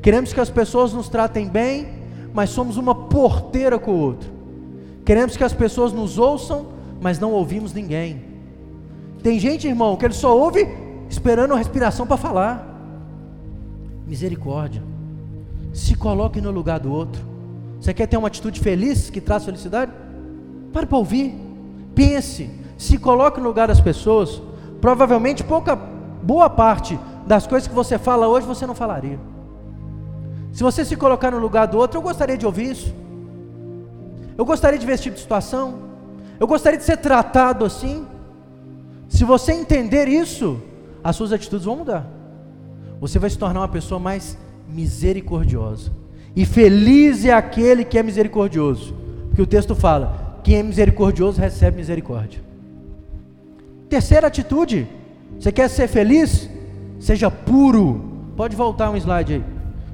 Queremos 0.00 0.32
que 0.32 0.40
as 0.40 0.50
pessoas 0.50 0.92
nos 0.92 1.08
tratem 1.08 1.48
bem, 1.48 1.88
mas 2.32 2.50
somos 2.50 2.76
uma 2.76 2.94
porteira 2.94 3.78
com 3.78 3.90
o 3.90 3.98
outro. 3.98 4.30
Queremos 5.04 5.36
que 5.36 5.44
as 5.44 5.52
pessoas 5.52 5.92
nos 5.92 6.18
ouçam, 6.18 6.66
mas 7.00 7.18
não 7.18 7.32
ouvimos 7.32 7.72
ninguém. 7.72 8.22
Tem 9.22 9.38
gente, 9.38 9.66
irmão, 9.66 9.96
que 9.96 10.04
ele 10.04 10.14
só 10.14 10.36
ouve 10.36 10.66
esperando 11.08 11.54
a 11.54 11.56
respiração 11.56 12.06
para 12.06 12.16
falar. 12.16 12.70
Misericórdia. 14.06 14.82
Se 15.72 15.94
coloque 15.94 16.40
no 16.40 16.50
lugar 16.50 16.80
do 16.80 16.92
outro. 16.92 17.22
Você 17.80 17.92
quer 17.92 18.06
ter 18.06 18.16
uma 18.16 18.28
atitude 18.28 18.60
feliz 18.60 19.10
que 19.10 19.20
traz 19.20 19.44
felicidade? 19.44 19.92
Pare 20.74 20.86
para 20.86 20.98
ouvir. 20.98 21.34
Pense. 21.94 22.50
Se 22.76 22.98
coloque 22.98 23.40
no 23.40 23.46
lugar 23.46 23.68
das 23.68 23.80
pessoas. 23.80 24.42
Provavelmente 24.80 25.42
pouca, 25.42 25.74
boa 25.74 26.50
parte 26.50 26.98
das 27.26 27.46
coisas 27.46 27.66
que 27.66 27.74
você 27.74 27.96
fala 27.96 28.28
hoje 28.28 28.46
você 28.46 28.66
não 28.66 28.74
falaria. 28.74 29.18
Se 30.52 30.62
você 30.62 30.84
se 30.84 30.94
colocar 30.94 31.30
no 31.30 31.38
lugar 31.38 31.66
do 31.66 31.78
outro, 31.78 31.98
eu 31.98 32.02
gostaria 32.02 32.36
de 32.36 32.44
ouvir 32.44 32.72
isso. 32.72 32.94
Eu 34.36 34.44
gostaria 34.44 34.78
de 34.78 34.84
ver 34.84 34.92
esse 34.92 35.04
tipo 35.04 35.14
de 35.14 35.22
situação. 35.22 35.78
Eu 36.38 36.46
gostaria 36.46 36.78
de 36.78 36.84
ser 36.84 36.98
tratado 36.98 37.64
assim. 37.64 38.06
Se 39.08 39.24
você 39.24 39.52
entender 39.52 40.08
isso, 40.08 40.60
as 41.02 41.16
suas 41.16 41.32
atitudes 41.32 41.64
vão 41.64 41.76
mudar 41.76 42.14
você 43.06 43.18
vai 43.18 43.28
se 43.28 43.36
tornar 43.36 43.60
uma 43.60 43.68
pessoa 43.68 44.00
mais 44.00 44.38
misericordiosa. 44.66 45.92
E 46.34 46.46
feliz 46.46 47.24
é 47.26 47.32
aquele 47.32 47.84
que 47.84 47.98
é 47.98 48.02
misericordioso, 48.02 48.94
Porque 49.28 49.42
o 49.42 49.46
texto 49.46 49.74
fala: 49.74 50.23
quem 50.44 50.56
é 50.56 50.62
misericordioso 50.62 51.40
recebe 51.40 51.78
misericórdia. 51.78 52.40
Terceira 53.88 54.26
atitude: 54.26 54.86
você 55.40 55.50
quer 55.50 55.68
ser 55.68 55.88
feliz? 55.88 56.48
Seja 57.00 57.30
puro. 57.30 58.12
Pode 58.36 58.54
voltar 58.54 58.90
um 58.90 58.96
slide 58.96 59.34
aí. 59.34 59.44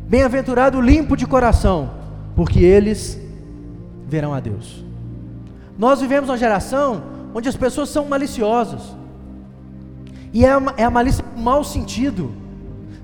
Bem-aventurado 0.09 0.81
limpo 0.81 1.17
de 1.17 1.27
coração, 1.27 1.91
porque 2.35 2.59
eles 2.59 3.19
verão 4.07 4.35
a 4.35 4.41
Deus. 4.41 4.85
Nós 5.79 6.01
vivemos 6.01 6.29
uma 6.29 6.37
geração 6.37 7.03
onde 7.33 7.49
as 7.49 7.57
pessoas 7.57 7.89
são 7.89 8.07
maliciosas. 8.07 8.83
E 10.33 10.45
é, 10.45 10.51
é 10.77 10.85
a 10.85 10.91
malícia 10.91 11.25
no 11.37 11.43
mau 11.43 11.63
sentido. 11.63 12.33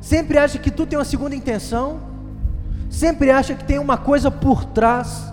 Sempre 0.01 0.39
acha 0.39 0.59
que 0.59 0.71
tu 0.71 0.85
tem 0.85 0.99
uma 0.99 1.05
segunda 1.05 1.35
intenção. 1.35 2.01
Sempre 2.91 3.31
acha 3.31 3.55
que 3.55 3.65
tem 3.65 3.79
uma 3.79 3.97
coisa 3.97 4.31
por 4.31 4.65
trás. 4.65 5.33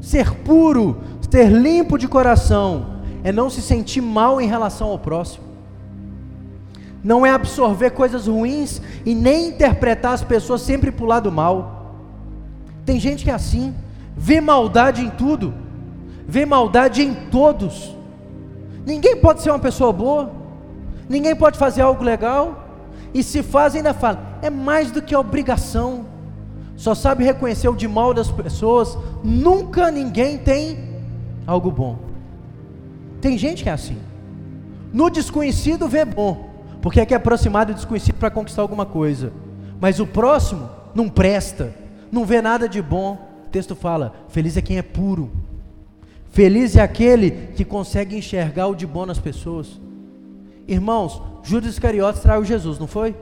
Ser 0.00 0.32
puro, 0.32 1.00
ser 1.30 1.50
limpo 1.50 1.98
de 1.98 2.08
coração, 2.08 2.94
é 3.22 3.32
não 3.32 3.48
se 3.48 3.62
sentir 3.62 4.00
mal 4.00 4.40
em 4.40 4.46
relação 4.46 4.88
ao 4.88 4.98
próximo. 4.98 5.44
Não 7.02 7.24
é 7.24 7.30
absorver 7.30 7.90
coisas 7.90 8.26
ruins 8.26 8.80
e 9.04 9.14
nem 9.14 9.48
interpretar 9.48 10.14
as 10.14 10.24
pessoas 10.24 10.62
sempre 10.62 10.90
para 10.90 11.04
o 11.04 11.08
lado 11.08 11.30
mal. 11.30 11.96
Tem 12.84 12.98
gente 12.98 13.24
que 13.24 13.30
é 13.30 13.34
assim, 13.34 13.74
vê 14.16 14.40
maldade 14.40 15.02
em 15.02 15.10
tudo, 15.10 15.52
vê 16.26 16.46
maldade 16.46 17.02
em 17.02 17.14
todos. 17.14 17.94
Ninguém 18.86 19.16
pode 19.16 19.42
ser 19.42 19.50
uma 19.50 19.58
pessoa 19.58 19.92
boa, 19.92 20.30
ninguém 21.08 21.34
pode 21.34 21.58
fazer 21.58 21.82
algo 21.82 22.02
legal, 22.02 22.64
e 23.12 23.22
se 23.22 23.42
faz 23.42 23.74
ainda 23.74 23.94
fala, 23.94 24.38
é 24.42 24.50
mais 24.50 24.90
do 24.90 25.00
que 25.00 25.14
obrigação. 25.14 26.06
Só 26.76 26.94
sabe 26.94 27.24
reconhecer 27.24 27.68
o 27.68 27.76
de 27.76 27.86
mal 27.86 28.12
das 28.12 28.30
pessoas, 28.30 28.98
nunca 29.22 29.90
ninguém 29.90 30.36
tem 30.36 30.83
algo 31.46 31.70
bom. 31.70 31.98
Tem 33.20 33.38
gente 33.38 33.62
que 33.62 33.68
é 33.68 33.72
assim. 33.72 33.98
No 34.92 35.10
desconhecido 35.10 35.88
vê 35.88 36.04
bom, 36.04 36.50
porque 36.80 37.00
é 37.00 37.06
que 37.06 37.14
é 37.14 37.16
aproximado 37.16 37.72
do 37.72 37.76
desconhecido 37.76 38.16
para 38.16 38.30
conquistar 38.30 38.62
alguma 38.62 38.86
coisa. 38.86 39.32
Mas 39.80 39.98
o 39.98 40.06
próximo 40.06 40.68
não 40.94 41.08
presta, 41.08 41.74
não 42.10 42.24
vê 42.24 42.40
nada 42.40 42.68
de 42.68 42.80
bom. 42.80 43.18
O 43.46 43.48
texto 43.48 43.74
fala: 43.74 44.14
feliz 44.28 44.56
é 44.56 44.62
quem 44.62 44.78
é 44.78 44.82
puro. 44.82 45.30
Feliz 46.30 46.76
é 46.76 46.82
aquele 46.82 47.30
que 47.54 47.64
consegue 47.64 48.16
enxergar 48.16 48.66
o 48.66 48.74
de 48.74 48.86
bom 48.86 49.06
nas 49.06 49.18
pessoas. 49.18 49.80
Irmãos, 50.66 51.22
Judas 51.42 51.74
Iscariotes 51.74 52.22
traiu 52.22 52.44
Jesus, 52.44 52.78
não 52.78 52.86
foi? 52.86 53.14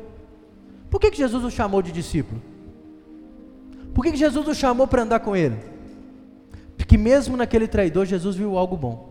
Por 0.91 1.01
que, 1.01 1.11
que 1.11 1.19
Jesus 1.19 1.45
o 1.45 1.51
chamou 1.51 1.83
de 1.83 1.93
discípulo? 1.93 2.41
Por 3.95 4.03
que, 4.03 4.13
que 4.13 4.19
Jesus 4.19 4.47
o 4.47 4.55
chamou 4.55 4.87
para 4.87 5.03
andar 5.03 5.21
com 5.21 5.37
ele? 5.37 5.57
Porque 6.93 7.03
mesmo 7.03 7.39
naquele 7.39 7.67
traidor, 7.67 8.05
Jesus 8.05 8.37
viu 8.37 8.59
algo 8.59 8.77
bom. 8.77 9.09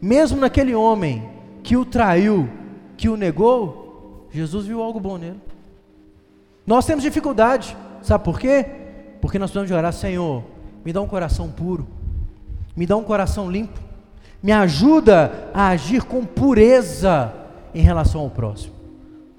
Mesmo 0.00 0.40
naquele 0.40 0.74
homem 0.74 1.28
que 1.62 1.76
o 1.76 1.84
traiu, 1.84 2.48
que 2.96 3.10
o 3.10 3.16
negou, 3.16 4.26
Jesus 4.32 4.64
viu 4.64 4.82
algo 4.82 4.98
bom 4.98 5.18
nele. 5.18 5.38
Nós 6.66 6.86
temos 6.86 7.04
dificuldade, 7.04 7.76
sabe 8.00 8.24
por 8.24 8.40
quê? 8.40 8.64
Porque 9.20 9.38
nós 9.38 9.50
precisamos 9.50 9.70
orar, 9.78 9.92
Senhor, 9.92 10.42
me 10.82 10.94
dá 10.94 11.02
um 11.02 11.06
coração 11.06 11.50
puro, 11.50 11.86
me 12.74 12.86
dá 12.86 12.96
um 12.96 13.04
coração 13.04 13.50
limpo, 13.50 13.78
me 14.42 14.50
ajuda 14.50 15.50
a 15.52 15.68
agir 15.68 16.04
com 16.04 16.24
pureza 16.24 17.34
em 17.74 17.82
relação 17.82 18.22
ao 18.22 18.30
próximo. 18.30 18.72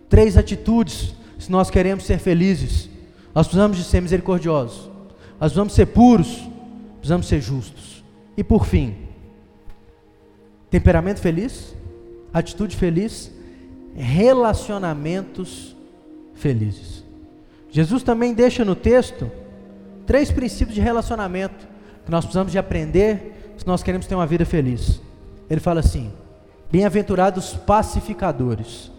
Três 0.07 0.37
atitudes, 0.37 1.15
se 1.39 1.51
nós 1.51 1.71
queremos 1.71 2.05
ser 2.05 2.19
felizes, 2.19 2.87
nós 3.33 3.47
precisamos 3.47 3.75
de 3.75 3.83
ser 3.85 4.01
misericordiosos, 4.01 4.87
nós 5.39 5.51
precisamos 5.51 5.73
ser 5.73 5.87
puros, 5.87 6.53
precisamos 7.05 7.27
ser 7.27 7.39
justos. 7.39 8.03
E 8.35 8.43
por 8.43 8.65
fim, 8.65 8.95
Temperamento 10.71 11.21
feliz, 11.21 11.73
atitude 12.33 12.75
feliz, 12.75 13.31
relacionamentos 13.95 15.73
felizes. 16.33 17.03
Jesus 17.69 18.03
também 18.03 18.33
deixa 18.33 18.65
no 18.65 18.75
texto 18.75 19.31
três 20.05 20.31
princípios 20.31 20.75
de 20.75 20.81
relacionamento 20.81 21.65
que 22.03 22.11
nós 22.11 22.25
precisamos 22.25 22.51
de 22.51 22.57
aprender 22.57 23.53
se 23.57 23.65
nós 23.65 23.81
queremos 23.81 24.05
ter 24.05 24.15
uma 24.15 24.27
vida 24.27 24.43
feliz. 24.43 24.99
Ele 25.49 25.61
fala 25.61 25.79
assim: 25.79 26.11
Bem-aventurados 26.69 27.53
pacificadores, 27.53 28.91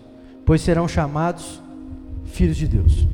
pois 0.47 0.62
serão 0.62 0.88
chamados 0.88 1.61
filhos 2.25 2.57
de 2.57 2.69
Deus. 2.69 3.07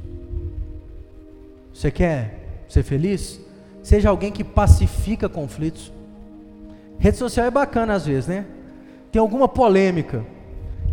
Você 1.75 1.91
quer 1.91 2.65
ser 2.69 2.85
feliz? 2.85 3.42
Seja 3.83 4.11
alguém 4.11 4.31
que 4.31 4.45
pacifica 4.45 5.29
conflitos. 5.29 5.93
Rede 6.99 7.17
social 7.17 7.47
é 7.47 7.51
bacana 7.51 7.95
às 7.95 8.07
vezes, 8.07 8.29
né? 8.29 8.47
Tem 9.11 9.21
alguma 9.21 9.49
polêmica. 9.49 10.25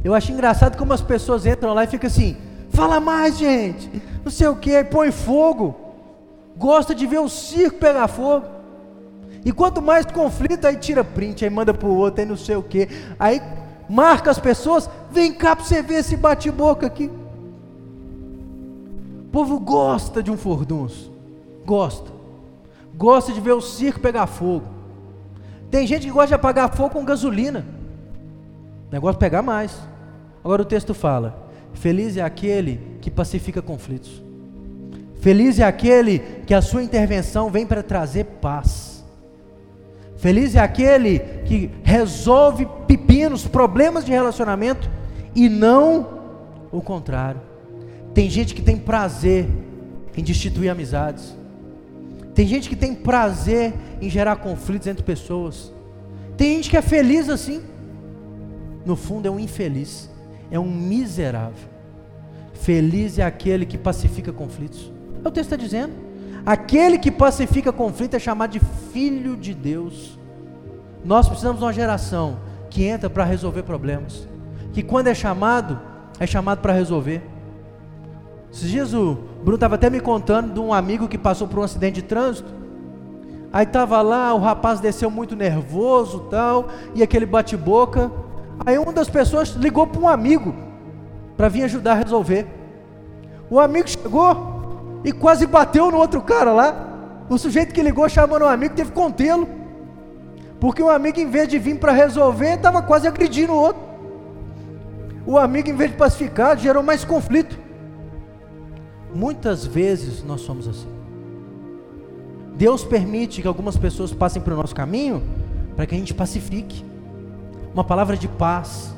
Eu 0.03 0.15
acho 0.15 0.31
engraçado 0.31 0.77
como 0.77 0.91
as 0.91 1.01
pessoas 1.01 1.45
entram 1.45 1.73
lá 1.73 1.83
e 1.83 1.87
ficam 1.87 2.07
assim: 2.07 2.35
fala 2.69 2.99
mais, 2.99 3.37
gente, 3.37 4.01
não 4.23 4.31
sei 4.31 4.47
o 4.47 4.55
que, 4.55 4.83
põe 4.83 5.11
fogo. 5.11 5.75
Gosta 6.57 6.95
de 6.95 7.05
ver 7.05 7.19
o 7.19 7.29
circo 7.29 7.77
pegar 7.77 8.07
fogo. 8.07 8.45
E 9.45 9.51
quanto 9.51 9.81
mais 9.81 10.05
conflito, 10.05 10.65
aí 10.65 10.75
tira 10.75 11.03
print, 11.03 11.45
aí 11.45 11.49
manda 11.49 11.73
para 11.73 11.87
o 11.87 11.95
outro, 11.95 12.21
aí 12.21 12.27
não 12.27 12.35
sei 12.35 12.55
o 12.55 12.63
que. 12.63 12.89
Aí 13.17 13.41
marca 13.87 14.29
as 14.29 14.39
pessoas, 14.39 14.89
vem 15.09 15.31
cá 15.31 15.55
para 15.55 15.63
você 15.63 15.81
ver 15.81 15.95
esse 15.95 16.17
bate-boca 16.17 16.87
aqui. 16.87 17.09
O 19.21 19.31
povo 19.31 19.59
gosta 19.59 20.21
de 20.21 20.31
um 20.31 20.37
furdunço. 20.37 21.11
Gosta. 21.65 22.18
Gosta 22.99 23.31
de 23.31 23.39
ver 23.39 23.53
o 23.53 23.61
circo 23.61 24.01
pegar 24.01 24.27
fogo. 24.27 24.67
Tem 25.71 25.87
gente 25.87 26.05
que 26.05 26.11
gosta 26.11 26.27
de 26.27 26.33
apagar 26.33 26.75
fogo 26.75 26.89
com 26.89 27.05
gasolina. 27.05 27.65
O 28.89 28.91
negócio 28.91 29.17
pegar 29.17 29.41
mais. 29.41 29.79
Agora 30.43 30.63
o 30.63 30.65
texto 30.65 30.93
fala: 30.93 31.49
Feliz 31.71 32.17
é 32.17 32.21
aquele 32.21 32.97
que 32.99 33.09
pacifica 33.09 33.61
conflitos. 33.61 34.21
Feliz 35.21 35.59
é 35.59 35.63
aquele 35.63 36.19
que 36.45 36.53
a 36.53 36.61
sua 36.61 36.83
intervenção 36.83 37.49
vem 37.49 37.65
para 37.65 37.81
trazer 37.81 38.25
paz. 38.25 39.01
Feliz 40.17 40.53
é 40.53 40.59
aquele 40.59 41.19
que 41.45 41.71
resolve 41.81 42.67
pepinos, 42.85 43.47
problemas 43.47 44.03
de 44.03 44.11
relacionamento 44.11 44.89
e 45.33 45.47
não 45.47 46.19
o 46.69 46.81
contrário. 46.81 47.39
Tem 48.13 48.29
gente 48.29 48.53
que 48.53 48.61
tem 48.61 48.75
prazer 48.75 49.47
em 50.17 50.21
destituir 50.21 50.67
amizades. 50.67 51.38
Tem 52.39 52.47
gente 52.47 52.69
que 52.69 52.75
tem 52.77 52.95
prazer 52.95 53.73
em 53.99 54.09
gerar 54.09 54.37
conflitos 54.37 54.87
entre 54.87 55.03
pessoas. 55.03 55.73
Tem 56.37 56.55
gente 56.55 56.69
que 56.69 56.77
é 56.77 56.81
feliz 56.81 57.27
assim. 57.27 57.61
No 58.85 58.95
fundo 58.95 59.27
é 59.27 59.29
um 59.29 59.37
infeliz, 59.37 60.09
é 60.49 60.57
um 60.57 60.71
miserável. 60.71 61.67
Feliz 62.53 63.19
é 63.19 63.23
aquele 63.23 63.65
que 63.65 63.77
pacifica 63.77 64.31
conflitos. 64.31 64.89
É 65.21 65.27
o 65.27 65.31
texto 65.31 65.51
está 65.51 65.57
dizendo. 65.57 65.91
Aquele 66.45 66.97
que 66.97 67.11
pacifica 67.11 67.73
conflito 67.73 68.13
é 68.13 68.19
chamado 68.19 68.51
de 68.51 68.61
filho 68.93 69.35
de 69.35 69.53
Deus. 69.53 70.17
Nós 71.03 71.27
precisamos 71.27 71.59
de 71.59 71.65
uma 71.65 71.73
geração 71.73 72.39
que 72.69 72.85
entra 72.85 73.09
para 73.09 73.25
resolver 73.25 73.63
problemas. 73.63 74.25
Que 74.71 74.81
quando 74.81 75.07
é 75.07 75.13
chamado, 75.13 75.77
é 76.17 76.25
chamado 76.25 76.61
para 76.61 76.71
resolver. 76.71 77.21
Esses 78.51 78.69
dias 78.69 78.93
o 78.93 79.17
Bruno 79.41 79.55
estava 79.55 79.75
até 79.75 79.89
me 79.89 79.99
contando 79.99 80.53
de 80.53 80.59
um 80.59 80.73
amigo 80.73 81.07
que 81.07 81.17
passou 81.17 81.47
por 81.47 81.59
um 81.59 81.63
acidente 81.63 82.01
de 82.01 82.07
trânsito. 82.07 82.51
Aí 83.51 83.65
estava 83.65 84.01
lá, 84.01 84.33
o 84.33 84.39
rapaz 84.39 84.79
desceu 84.79 85.09
muito 85.09 85.35
nervoso 85.35 86.27
tal, 86.31 86.67
e 86.93 87.01
aquele 87.01 87.25
bate-boca. 87.25 88.11
Aí 88.65 88.77
uma 88.77 88.91
das 88.91 89.09
pessoas 89.09 89.49
ligou 89.49 89.87
para 89.87 90.01
um 90.01 90.07
amigo 90.07 90.53
para 91.37 91.47
vir 91.47 91.63
ajudar 91.63 91.93
a 91.93 91.95
resolver. 91.95 92.47
O 93.49 93.59
amigo 93.59 93.87
chegou 93.87 95.01
e 95.03 95.11
quase 95.11 95.47
bateu 95.47 95.89
no 95.89 95.97
outro 95.97 96.21
cara 96.21 96.51
lá. 96.51 96.85
O 97.29 97.37
sujeito 97.37 97.73
que 97.73 97.81
ligou 97.81 98.09
chamando 98.09 98.43
o 98.43 98.47
amigo 98.47 98.75
teve 98.75 98.91
que 98.91 98.95
contê-lo. 98.95 99.47
Porque 100.59 100.81
o 100.81 100.89
amigo, 100.89 101.19
em 101.19 101.29
vez 101.29 101.47
de 101.47 101.57
vir 101.57 101.79
para 101.79 101.91
resolver, 101.91 102.55
estava 102.55 102.81
quase 102.81 103.07
agredindo 103.07 103.53
o 103.53 103.55
outro. 103.55 103.81
O 105.25 105.37
amigo, 105.37 105.69
em 105.69 105.75
vez 105.75 105.91
de 105.91 105.97
pacificar, 105.97 106.57
gerou 106.57 106.83
mais 106.83 107.05
conflito. 107.05 107.57
Muitas 109.13 109.65
vezes 109.65 110.23
nós 110.23 110.41
somos 110.41 110.67
assim. 110.67 110.87
Deus 112.55 112.83
permite 112.83 113.41
que 113.41 113.47
algumas 113.47 113.77
pessoas 113.77 114.13
passem 114.13 114.41
pelo 114.41 114.57
nosso 114.57 114.75
caminho 114.75 115.23
para 115.75 115.85
que 115.85 115.95
a 115.95 115.97
gente 115.97 116.13
pacifique. 116.13 116.83
Uma 117.73 117.83
palavra 117.83 118.17
de 118.17 118.27
paz, 118.27 118.93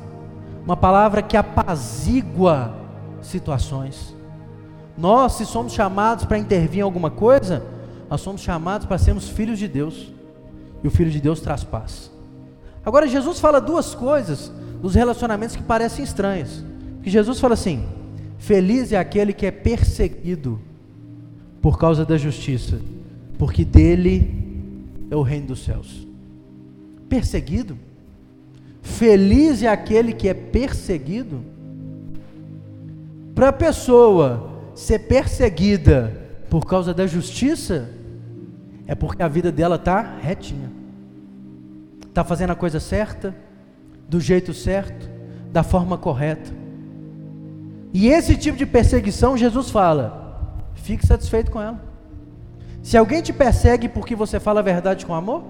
uma 0.64 0.76
palavra 0.76 1.22
que 1.22 1.36
apazigua 1.36 2.74
situações. 3.20 4.14
Nós, 4.96 5.34
se 5.34 5.46
somos 5.46 5.72
chamados 5.72 6.24
para 6.24 6.38
intervir 6.38 6.80
em 6.80 6.82
alguma 6.82 7.10
coisa, 7.10 7.62
nós 8.10 8.20
somos 8.20 8.40
chamados 8.40 8.86
para 8.86 8.98
sermos 8.98 9.28
filhos 9.28 9.58
de 9.58 9.68
Deus. 9.68 10.12
E 10.82 10.88
o 10.88 10.90
filho 10.90 11.10
de 11.10 11.20
Deus 11.20 11.40
traz 11.40 11.62
paz. 11.62 12.10
Agora 12.84 13.06
Jesus 13.06 13.38
fala 13.38 13.60
duas 13.60 13.94
coisas 13.94 14.52
dos 14.80 14.94
relacionamentos 14.94 15.54
que 15.54 15.62
parecem 15.62 16.04
estranhas. 16.04 16.64
Que 17.02 17.10
Jesus 17.10 17.38
fala 17.38 17.54
assim: 17.54 17.86
Feliz 18.42 18.92
é 18.92 18.96
aquele 18.96 19.32
que 19.32 19.46
é 19.46 19.52
perseguido 19.52 20.58
por 21.60 21.78
causa 21.78 22.04
da 22.04 22.18
justiça, 22.18 22.80
porque 23.38 23.64
dele 23.64 24.82
é 25.08 25.14
o 25.14 25.22
reino 25.22 25.46
dos 25.46 25.64
céus. 25.64 26.04
Perseguido? 27.08 27.78
Feliz 28.82 29.62
é 29.62 29.68
aquele 29.68 30.12
que 30.12 30.26
é 30.26 30.34
perseguido? 30.34 31.40
Para 33.32 33.50
a 33.50 33.52
pessoa 33.52 34.50
ser 34.74 34.98
perseguida 34.98 36.12
por 36.50 36.66
causa 36.66 36.92
da 36.92 37.06
justiça, 37.06 37.90
é 38.88 38.94
porque 38.96 39.22
a 39.22 39.28
vida 39.28 39.52
dela 39.52 39.76
está 39.76 40.16
retinha, 40.20 40.68
está 42.08 42.24
fazendo 42.24 42.50
a 42.50 42.56
coisa 42.56 42.80
certa, 42.80 43.36
do 44.08 44.20
jeito 44.20 44.52
certo, 44.52 45.08
da 45.52 45.62
forma 45.62 45.96
correta. 45.96 46.61
E 47.92 48.08
esse 48.08 48.36
tipo 48.36 48.56
de 48.56 48.64
perseguição, 48.64 49.36
Jesus 49.36 49.70
fala: 49.70 50.64
fique 50.74 51.06
satisfeito 51.06 51.50
com 51.50 51.60
ela. 51.60 51.80
Se 52.82 52.96
alguém 52.96 53.22
te 53.22 53.32
persegue 53.32 53.88
porque 53.88 54.16
você 54.16 54.40
fala 54.40 54.60
a 54.60 54.62
verdade 54.62 55.04
com 55.06 55.14
amor, 55.14 55.44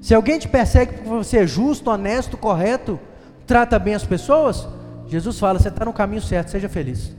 se 0.00 0.14
alguém 0.14 0.38
te 0.38 0.46
persegue 0.46 0.92
porque 0.92 1.08
você 1.08 1.38
é 1.38 1.46
justo, 1.46 1.90
honesto, 1.90 2.36
correto, 2.36 3.00
trata 3.46 3.78
bem 3.78 3.94
as 3.94 4.04
pessoas, 4.04 4.68
Jesus 5.06 5.38
fala: 5.38 5.58
você 5.58 5.68
está 5.68 5.84
no 5.84 5.92
caminho 5.92 6.22
certo, 6.22 6.50
seja 6.50 6.68
feliz. 6.68 7.14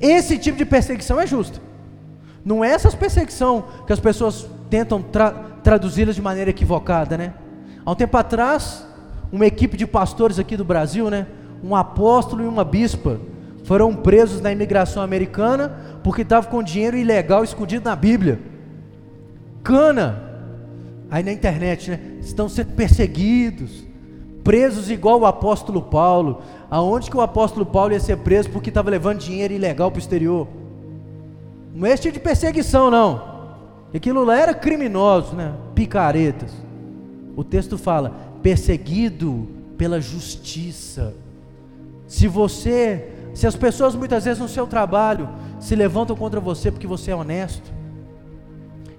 Esse 0.00 0.38
tipo 0.38 0.58
de 0.58 0.64
perseguição 0.64 1.20
é 1.20 1.26
justa. 1.26 1.60
Não 2.44 2.64
é 2.64 2.70
essas 2.70 2.94
perseguição 2.94 3.64
que 3.86 3.92
as 3.92 4.00
pessoas 4.00 4.48
tentam 4.68 5.00
tra 5.00 5.30
traduzi-las 5.62 6.16
de 6.16 6.22
maneira 6.22 6.50
equivocada, 6.50 7.16
né? 7.16 7.34
Há 7.86 7.92
um 7.92 7.94
tempo 7.94 8.16
atrás, 8.16 8.84
uma 9.30 9.46
equipe 9.46 9.76
de 9.76 9.86
pastores 9.86 10.40
aqui 10.40 10.56
do 10.56 10.64
Brasil, 10.64 11.08
né? 11.08 11.28
Um 11.62 11.76
apóstolo 11.76 12.42
e 12.42 12.46
uma 12.48 12.64
bispa 12.64 13.20
foram 13.64 13.94
presos 13.94 14.40
na 14.40 14.52
imigração 14.52 15.02
americana 15.02 16.00
porque 16.02 16.22
estavam 16.22 16.50
com 16.50 16.62
dinheiro 16.62 16.96
ilegal 16.96 17.44
escondido 17.44 17.84
na 17.84 17.94
Bíblia. 17.94 18.40
Cana, 19.62 20.22
aí 21.10 21.22
na 21.22 21.32
internet, 21.32 21.90
né? 21.90 22.00
Estão 22.20 22.48
sendo 22.48 22.72
perseguidos, 22.74 23.84
presos 24.42 24.90
igual 24.90 25.20
o 25.20 25.26
apóstolo 25.26 25.82
Paulo. 25.82 26.42
Aonde 26.70 27.10
que 27.10 27.16
o 27.16 27.20
apóstolo 27.20 27.64
Paulo 27.64 27.92
ia 27.92 28.00
ser 28.00 28.16
preso 28.18 28.50
porque 28.50 28.70
estava 28.70 28.90
levando 28.90 29.18
dinheiro 29.18 29.54
ilegal 29.54 29.90
para 29.90 29.98
o 29.98 30.00
exterior? 30.00 30.48
Não 31.74 31.86
é 31.86 31.92
esse 31.92 32.02
tipo 32.02 32.14
de 32.14 32.20
perseguição, 32.20 32.90
não. 32.90 33.32
Aquilo 33.94 34.24
lá 34.24 34.38
era 34.38 34.54
criminoso, 34.54 35.34
né? 35.34 35.54
Picaretas. 35.74 36.52
O 37.36 37.44
texto 37.44 37.78
fala: 37.78 38.14
perseguido 38.42 39.48
pela 39.76 40.00
justiça. 40.00 41.14
Se 42.06 42.26
você, 42.26 43.11
se 43.34 43.46
as 43.46 43.56
pessoas 43.56 43.94
muitas 43.94 44.24
vezes 44.24 44.40
no 44.40 44.48
seu 44.48 44.66
trabalho 44.66 45.28
se 45.58 45.74
levantam 45.74 46.16
contra 46.16 46.40
você 46.40 46.70
porque 46.70 46.86
você 46.86 47.10
é 47.10 47.16
honesto, 47.16 47.72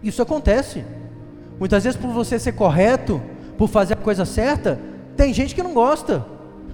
isso 0.01 0.21
acontece. 0.21 0.83
Muitas 1.59 1.83
vezes 1.83 1.99
por 1.99 2.11
você 2.11 2.37
ser 2.37 2.53
correto, 2.53 3.21
por 3.57 3.69
fazer 3.69 3.93
a 3.93 3.97
coisa 3.97 4.25
certa, 4.25 4.79
tem 5.15 5.33
gente 5.33 5.55
que 5.55 5.63
não 5.63 5.73
gosta. 5.73 6.25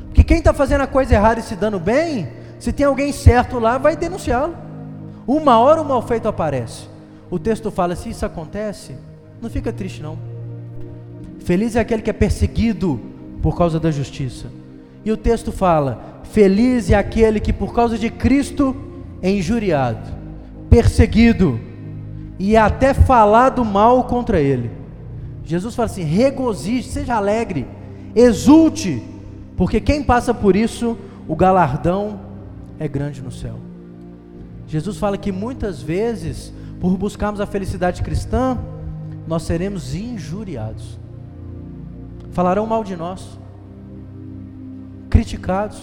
Porque 0.05 0.23
quem 0.23 0.39
está 0.39 0.53
fazendo 0.53 0.81
a 0.81 0.87
coisa 0.87 1.13
errada 1.13 1.39
e 1.39 1.43
se 1.43 1.55
dando 1.55 1.79
bem, 1.79 2.29
se 2.57 2.73
tem 2.73 2.85
alguém 2.85 3.11
certo 3.11 3.59
lá, 3.59 3.77
vai 3.77 3.95
denunciá-lo. 3.95 4.55
Uma 5.27 5.59
hora 5.59 5.81
o 5.81 5.85
mal 5.85 6.01
feito 6.01 6.27
aparece. 6.27 6.87
O 7.29 7.37
texto 7.37 7.69
fala: 7.69 7.95
se 7.95 8.09
isso 8.09 8.25
acontece, 8.25 8.95
não 9.41 9.49
fica 9.49 9.71
triste 9.71 10.01
não. 10.01 10.17
Feliz 11.39 11.75
é 11.75 11.79
aquele 11.79 12.01
que 12.01 12.09
é 12.09 12.13
perseguido 12.13 12.99
por 13.41 13.55
causa 13.55 13.79
da 13.79 13.91
justiça. 13.91 14.47
E 15.05 15.11
o 15.11 15.17
texto 15.17 15.51
fala: 15.51 16.08
feliz 16.31 16.89
é 16.89 16.95
aquele 16.95 17.39
que 17.39 17.53
por 17.53 17.73
causa 17.73 17.97
de 17.97 18.09
Cristo 18.09 18.75
é 19.21 19.29
injuriado, 19.29 20.09
perseguido 20.69 21.59
e 22.37 22.55
até 22.55 22.93
falado 22.93 23.65
mal 23.65 24.05
contra 24.05 24.39
ele. 24.39 24.71
Jesus 25.43 25.75
fala 25.75 25.87
assim: 25.87 26.03
regozije, 26.03 26.87
seja 26.87 27.15
alegre, 27.15 27.67
exulte, 28.15 29.03
porque 29.57 29.81
quem 29.81 30.03
passa 30.03 30.33
por 30.33 30.55
isso, 30.55 30.97
o 31.27 31.35
galardão 31.35 32.19
é 32.79 32.87
grande 32.87 33.21
no 33.21 33.31
céu. 33.31 33.55
Jesus 34.67 34.97
fala 34.97 35.17
que 35.17 35.31
muitas 35.31 35.81
vezes, 35.81 36.53
por 36.79 36.95
buscarmos 36.95 37.41
a 37.41 37.45
felicidade 37.45 38.01
cristã, 38.03 38.57
nós 39.27 39.43
seremos 39.43 39.95
injuriados. 39.95 40.97
Falarão 42.31 42.65
mal 42.65 42.83
de 42.83 42.95
nós, 42.95 43.37
criticados, 45.09 45.81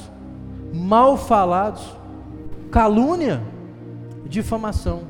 mal 0.73 1.17
falados, 1.17 1.97
calúnia, 2.71 3.43
difamação. 4.25 5.03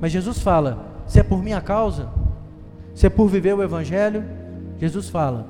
Mas 0.00 0.12
Jesus 0.12 0.38
fala: 0.38 1.02
se 1.06 1.20
é 1.20 1.22
por 1.22 1.42
minha 1.42 1.60
causa, 1.60 2.08
se 2.94 3.06
é 3.06 3.10
por 3.10 3.28
viver 3.28 3.54
o 3.54 3.62
Evangelho, 3.62 4.24
Jesus 4.78 5.08
fala: 5.08 5.46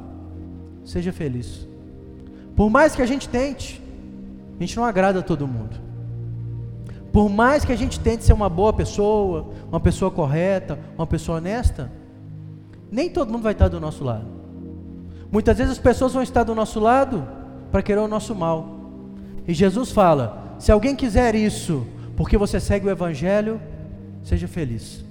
seja 0.85 1.13
feliz. 1.13 1.69
Por 2.55 2.71
mais 2.71 2.95
que 2.95 3.03
a 3.03 3.07
gente 3.07 3.29
tente, 3.29 3.83
a 4.59 4.61
gente 4.61 4.77
não 4.77 4.85
agrada 4.85 5.19
a 5.21 5.23
todo 5.23 5.47
mundo. 5.47 5.77
Por 7.13 7.29
mais 7.29 7.65
que 7.65 7.73
a 7.73 7.77
gente 7.77 7.99
tente 8.01 8.25
ser 8.25 8.33
uma 8.33 8.49
boa 8.49 8.73
pessoa, 8.73 9.49
uma 9.69 9.81
pessoa 9.81 10.11
correta, 10.11 10.79
uma 10.97 11.07
pessoa 11.07 11.39
honesta, 11.39 11.91
nem 12.91 13.11
todo 13.11 13.33
mundo 13.33 13.43
vai 13.43 13.53
estar 13.53 13.69
do 13.69 13.81
nosso 13.81 14.05
lado. 14.05 14.27
Muitas 15.31 15.59
vezes 15.59 15.73
as 15.73 15.79
pessoas 15.79 16.13
vão 16.13 16.23
estar 16.23 16.45
do 16.45 16.55
nosso 16.55 16.79
lado 16.79 17.27
para 17.71 17.83
querer 17.83 18.01
o 18.01 18.09
nosso 18.09 18.35
mal. 18.35 18.76
E 19.47 19.55
Jesus 19.55 19.91
fala: 19.91 20.57
se 20.59 20.73
alguém 20.73 20.97
quiser 20.97 21.35
isso, 21.35 21.87
porque 22.17 22.37
você 22.37 22.59
segue 22.59 22.87
o 22.87 22.91
Evangelho, 22.91 23.61
seja 24.23 24.49
feliz. 24.49 25.05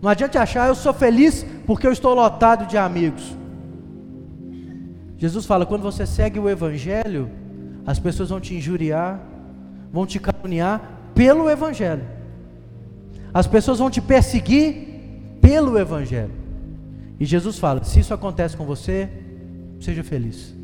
Não 0.00 0.10
adianta 0.10 0.40
achar, 0.40 0.68
eu 0.68 0.74
sou 0.74 0.92
feliz 0.92 1.46
porque 1.66 1.86
eu 1.86 1.92
estou 1.92 2.14
lotado 2.14 2.66
de 2.66 2.76
amigos. 2.76 3.36
Jesus 5.16 5.46
fala: 5.46 5.66
quando 5.66 5.82
você 5.82 6.06
segue 6.06 6.38
o 6.38 6.48
Evangelho, 6.48 7.30
as 7.86 7.98
pessoas 7.98 8.30
vão 8.30 8.40
te 8.40 8.54
injuriar, 8.54 9.20
vão 9.92 10.06
te 10.06 10.18
caluniar 10.18 10.80
pelo 11.14 11.48
Evangelho. 11.50 12.04
As 13.34 13.46
pessoas 13.46 13.78
vão 13.78 13.90
te 13.90 14.00
perseguir 14.00 14.88
pelo 15.40 15.78
Evangelho. 15.78 16.32
E 17.20 17.24
Jesus 17.24 17.58
fala: 17.58 17.84
se 17.84 18.00
isso 18.00 18.14
acontece 18.14 18.56
com 18.56 18.64
você, 18.64 19.08
seja 19.80 20.02
feliz. 20.02 20.54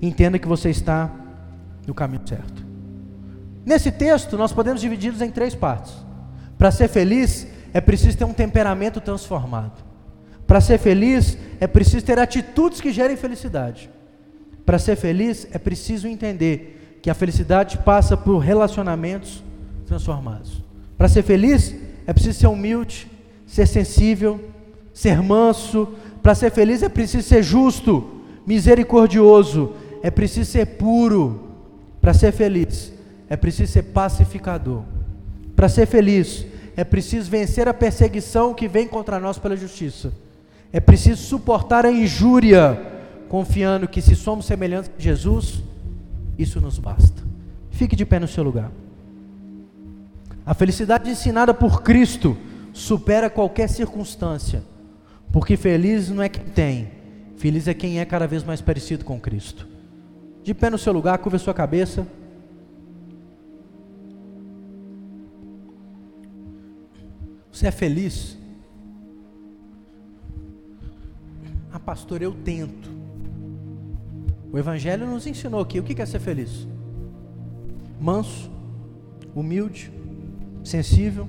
Entenda 0.00 0.38
que 0.38 0.48
você 0.48 0.70
está 0.70 1.10
no 1.90 1.94
caminho 1.94 2.22
certo. 2.24 2.64
Nesse 3.66 3.90
texto, 3.90 4.38
nós 4.38 4.52
podemos 4.52 4.80
dividi-los 4.80 5.20
em 5.20 5.30
três 5.30 5.56
partes. 5.56 5.92
Para 6.56 6.70
ser 6.70 6.86
feliz, 6.88 7.48
é 7.74 7.80
preciso 7.80 8.16
ter 8.16 8.24
um 8.24 8.32
temperamento 8.32 9.00
transformado. 9.00 9.84
Para 10.46 10.60
ser 10.60 10.78
feliz, 10.78 11.36
é 11.58 11.66
preciso 11.66 12.06
ter 12.06 12.16
atitudes 12.18 12.80
que 12.80 12.92
gerem 12.92 13.16
felicidade. 13.16 13.90
Para 14.64 14.78
ser 14.78 14.94
feliz, 14.94 15.48
é 15.50 15.58
preciso 15.58 16.06
entender 16.06 16.98
que 17.02 17.10
a 17.10 17.14
felicidade 17.14 17.78
passa 17.78 18.16
por 18.16 18.38
relacionamentos 18.38 19.42
transformados. 19.84 20.62
Para 20.96 21.08
ser 21.08 21.24
feliz, 21.24 21.74
é 22.06 22.12
preciso 22.12 22.38
ser 22.38 22.46
humilde, 22.46 23.10
ser 23.46 23.66
sensível, 23.66 24.40
ser 24.94 25.20
manso. 25.20 25.88
Para 26.22 26.36
ser 26.36 26.52
feliz, 26.52 26.84
é 26.84 26.88
preciso 26.88 27.26
ser 27.26 27.42
justo, 27.42 28.22
misericordioso. 28.46 29.72
É 30.02 30.10
preciso 30.10 30.50
ser 30.52 30.66
puro. 30.66 31.49
Para 32.00 32.14
ser 32.14 32.32
feliz, 32.32 32.92
é 33.28 33.36
preciso 33.36 33.72
ser 33.72 33.82
pacificador. 33.82 34.82
Para 35.54 35.68
ser 35.68 35.86
feliz, 35.86 36.46
é 36.76 36.84
preciso 36.84 37.30
vencer 37.30 37.68
a 37.68 37.74
perseguição 37.74 38.54
que 38.54 38.66
vem 38.66 38.88
contra 38.88 39.20
nós 39.20 39.38
pela 39.38 39.56
justiça. 39.56 40.12
É 40.72 40.80
preciso 40.80 41.22
suportar 41.22 41.84
a 41.84 41.92
injúria, 41.92 42.80
confiando 43.28 43.88
que 43.88 44.00
se 44.00 44.16
somos 44.16 44.46
semelhantes 44.46 44.90
a 44.96 45.00
Jesus, 45.00 45.62
isso 46.38 46.60
nos 46.60 46.78
basta. 46.78 47.22
Fique 47.70 47.94
de 47.94 48.04
pé 48.04 48.18
no 48.18 48.28
seu 48.28 48.42
lugar. 48.42 48.70
A 50.46 50.54
felicidade 50.54 51.10
ensinada 51.10 51.52
por 51.52 51.82
Cristo 51.82 52.36
supera 52.72 53.28
qualquer 53.28 53.68
circunstância, 53.68 54.62
porque 55.30 55.56
feliz 55.56 56.08
não 56.08 56.22
é 56.22 56.28
quem 56.28 56.44
tem, 56.44 56.88
feliz 57.36 57.68
é 57.68 57.74
quem 57.74 58.00
é 58.00 58.04
cada 58.04 58.26
vez 58.26 58.42
mais 58.42 58.60
parecido 58.60 59.04
com 59.04 59.20
Cristo. 59.20 59.69
De 60.42 60.54
pé 60.54 60.70
no 60.70 60.78
seu 60.78 60.92
lugar, 60.92 61.18
curva 61.18 61.36
a 61.36 61.40
sua 61.40 61.54
cabeça. 61.54 62.06
Você 67.52 67.66
é 67.66 67.70
feliz? 67.70 68.38
Ah, 71.72 71.78
pastor, 71.78 72.22
eu 72.22 72.32
tento. 72.32 72.90
O 74.52 74.58
Evangelho 74.58 75.06
nos 75.06 75.26
ensinou 75.26 75.60
aqui 75.60 75.78
o 75.78 75.82
que 75.84 76.00
é 76.00 76.06
ser 76.06 76.20
feliz: 76.20 76.66
manso, 78.00 78.50
humilde, 79.34 79.92
sensível, 80.64 81.28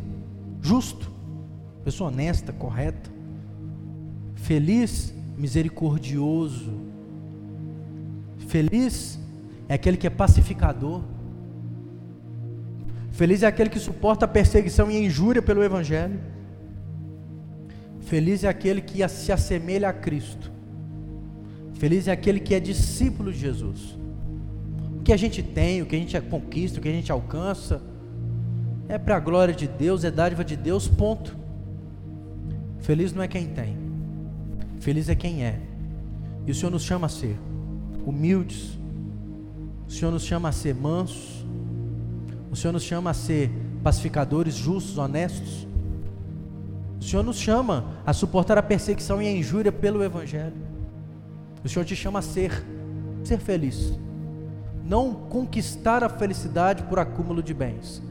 justo, 0.62 1.12
pessoa 1.84 2.10
honesta, 2.10 2.54
correta, 2.54 3.10
feliz, 4.36 5.14
misericordioso. 5.38 6.91
Feliz 8.52 9.18
é 9.70 9.76
aquele 9.76 9.96
que 9.96 10.06
é 10.06 10.10
pacificador. 10.10 11.02
Feliz 13.14 13.44
é 13.44 13.48
aquele 13.48 13.70
que 13.70 13.80
suporta 13.80 14.26
a 14.26 14.28
perseguição 14.28 14.92
e 14.92 14.98
a 14.98 15.00
injúria 15.00 15.42
pelo 15.42 15.64
Evangelho. 15.64 16.20
Feliz 18.02 18.44
é 18.44 18.50
aquele 18.50 18.82
que 18.82 19.08
se 19.08 19.32
assemelha 19.32 19.88
a 19.88 19.94
Cristo. 19.94 20.52
Feliz 21.76 22.10
é 22.10 22.12
aquele 22.12 22.42
que 22.42 22.54
é 22.54 22.60
discípulo 22.60 23.32
de 23.32 23.40
Jesus. 23.40 23.98
O 25.00 25.02
que 25.02 25.14
a 25.14 25.18
gente 25.18 25.42
tem, 25.42 25.82
o 25.82 25.86
que 25.86 25.96
a 25.96 26.00
gente 26.00 26.20
conquista, 26.20 26.80
o 26.80 26.82
que 26.82 26.90
a 26.90 26.92
gente 26.92 27.10
alcança, 27.10 27.82
é 28.90 28.98
para 28.98 29.16
a 29.16 29.20
glória 29.22 29.54
de 29.54 29.66
Deus, 29.66 30.04
é 30.04 30.12
dádiva 30.12 30.44
de 30.44 30.58
Deus, 30.58 30.90
ponto. 30.90 31.38
Feliz 32.80 33.14
não 33.14 33.24
é 33.24 33.30
quem 33.30 33.48
tem, 33.48 33.78
feliz 34.82 35.08
é 35.08 35.16
quem 35.16 35.46
é. 35.46 35.58
E 36.46 36.52
o 36.52 36.56
Senhor 36.56 36.72
nos 36.72 36.84
chama 36.84 37.06
a 37.06 37.10
ser 37.10 37.38
humildes, 38.06 38.78
o 39.88 39.92
Senhor 39.92 40.12
nos 40.12 40.24
chama 40.24 40.50
a 40.50 40.52
ser 40.52 40.74
mansos, 40.74 41.46
o 42.52 42.56
Senhor 42.56 42.74
nos 42.74 42.84
chama 42.84 43.10
a 43.10 43.14
ser 43.14 43.50
pacificadores, 43.84 44.56
justos, 44.56 44.98
honestos. 44.98 45.68
O 47.00 47.04
Senhor 47.04 47.24
nos 47.24 47.38
chama 47.38 47.86
a 48.06 48.14
suportar 48.14 48.58
a 48.58 48.64
perseguição 48.64 49.22
e 49.22 49.28
a 49.28 49.32
injúria 49.32 49.72
pelo 49.72 50.04
Evangelho. 50.04 50.56
O 51.64 51.70
Senhor 51.70 51.86
te 51.86 51.96
chama 51.96 52.20
a 52.20 52.22
ser, 52.22 52.66
ser 53.24 53.38
feliz. 53.38 53.98
Não 54.86 55.14
conquistar 55.14 56.04
a 56.04 56.10
felicidade 56.10 56.84
por 56.84 57.00
acúmulo 57.00 57.42
de 57.42 57.54
bens, 57.54 58.02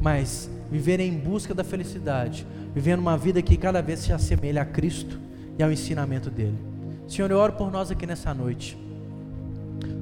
mas 0.00 0.50
viver 0.70 1.00
em 1.00 1.12
busca 1.12 1.54
da 1.54 1.64
felicidade, 1.64 2.46
vivendo 2.74 3.00
uma 3.00 3.16
vida 3.16 3.42
que 3.42 3.56
cada 3.56 3.80
vez 3.80 4.00
se 4.00 4.12
assemelha 4.12 4.62
a 4.62 4.66
Cristo 4.66 5.18
e 5.58 5.62
ao 5.62 5.72
ensinamento 5.72 6.30
dele. 6.30 6.58
Senhor, 7.06 7.30
eu 7.30 7.38
oro 7.38 7.54
por 7.54 7.70
nós 7.70 7.90
aqui 7.90 8.06
nessa 8.06 8.34
noite. 8.34 8.87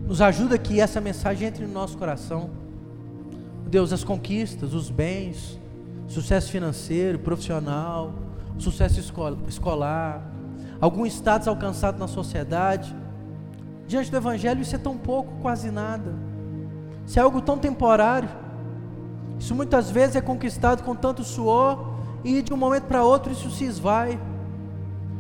Nos 0.07 0.21
ajuda 0.21 0.57
que 0.57 0.81
essa 0.81 1.01
mensagem 1.01 1.49
entre 1.49 1.67
no 1.67 1.73
nosso 1.73 1.99
coração. 1.99 2.51
Deus, 3.67 3.93
as 3.93 4.05
conquistas, 4.05 4.73
os 4.73 4.89
bens, 4.89 5.61
sucesso 6.07 6.51
financeiro, 6.53 7.19
profissional, 7.19 8.15
sucesso 8.57 9.01
escolar, 9.49 10.31
algum 10.81 11.05
status 11.07 11.49
alcançado 11.49 11.99
na 11.99 12.07
sociedade. 12.07 12.95
Diante 13.89 14.09
do 14.09 14.17
Evangelho, 14.17 14.63
isso 14.63 14.77
é 14.77 14.79
tão 14.79 14.97
pouco, 14.97 15.41
quase 15.43 15.73
nada. 15.73 16.15
Isso 17.05 17.19
é 17.19 17.23
algo 17.23 17.41
tão 17.41 17.59
temporário. 17.59 18.29
Isso 19.41 19.57
muitas 19.57 19.91
vezes 19.91 20.15
é 20.15 20.21
conquistado 20.21 20.85
com 20.85 20.95
tanto 20.95 21.25
suor 21.25 21.95
e 22.25 22.43
de 22.43 22.53
um 22.53 22.57
momento 22.57 22.85
para 22.85 23.03
outro 23.03 23.33
isso 23.33 23.51
se 23.51 23.65
esvai. 23.65 24.21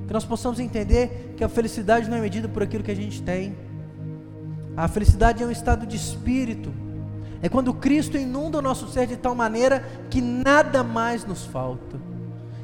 Que 0.06 0.12
nós 0.12 0.24
possamos 0.24 0.60
entender 0.60 1.34
que 1.36 1.42
a 1.42 1.48
felicidade 1.48 2.08
não 2.08 2.16
é 2.16 2.20
medida 2.20 2.48
por 2.48 2.62
aquilo 2.62 2.84
que 2.84 2.90
a 2.92 2.96
gente 2.96 3.20
tem. 3.20 3.65
A 4.76 4.88
felicidade 4.88 5.42
é 5.42 5.46
um 5.46 5.50
estado 5.50 5.86
de 5.86 5.96
espírito. 5.96 6.72
É 7.42 7.48
quando 7.48 7.72
Cristo 7.72 8.16
inunda 8.16 8.58
o 8.58 8.62
nosso 8.62 8.88
ser 8.88 9.06
de 9.06 9.16
tal 9.16 9.34
maneira 9.34 9.84
que 10.10 10.20
nada 10.20 10.82
mais 10.82 11.24
nos 11.24 11.44
falta. 11.44 12.00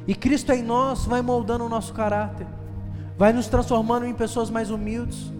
E 0.07 0.13
Cristo 0.13 0.51
em 0.51 0.61
nós 0.61 1.05
vai 1.05 1.21
moldando 1.21 1.65
o 1.65 1.69
nosso 1.69 1.93
caráter 1.93 2.47
vai 3.17 3.31
nos 3.31 3.47
transformando 3.47 4.05
em 4.05 4.13
pessoas 4.13 4.49
mais 4.49 4.69
humildes, 4.69 5.31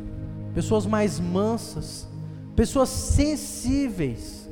pessoas 0.54 0.86
mais 0.86 1.20
mansas, 1.20 2.08
pessoas 2.56 2.90
sensíveis, 2.90 4.50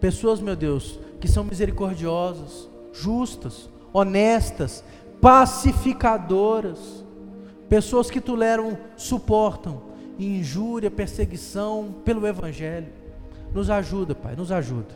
pessoas, 0.00 0.40
meu 0.40 0.56
Deus, 0.56 0.98
que 1.20 1.28
são 1.28 1.44
misericordiosas, 1.44 2.68
justas, 2.92 3.70
honestas, 3.92 4.84
pacificadoras, 5.20 7.04
pessoas 7.68 8.10
que 8.10 8.20
toleram, 8.20 8.76
suportam 8.96 9.93
injúria, 10.18 10.90
perseguição 10.90 11.94
pelo 12.04 12.26
Evangelho. 12.26 12.88
Nos 13.52 13.70
ajuda, 13.70 14.14
Pai, 14.14 14.34
nos 14.36 14.50
ajuda. 14.50 14.94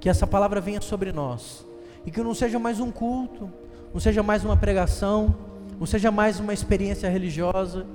Que 0.00 0.08
essa 0.08 0.26
palavra 0.26 0.60
venha 0.60 0.80
sobre 0.80 1.12
nós 1.12 1.66
e 2.06 2.10
que 2.10 2.22
não 2.22 2.34
seja 2.34 2.58
mais 2.58 2.80
um 2.80 2.90
culto, 2.90 3.50
não 3.92 4.00
seja 4.00 4.22
mais 4.22 4.44
uma 4.44 4.56
pregação, 4.56 5.34
não 5.78 5.86
seja 5.86 6.10
mais 6.10 6.40
uma 6.40 6.52
experiência 6.52 7.08
religiosa, 7.08 7.86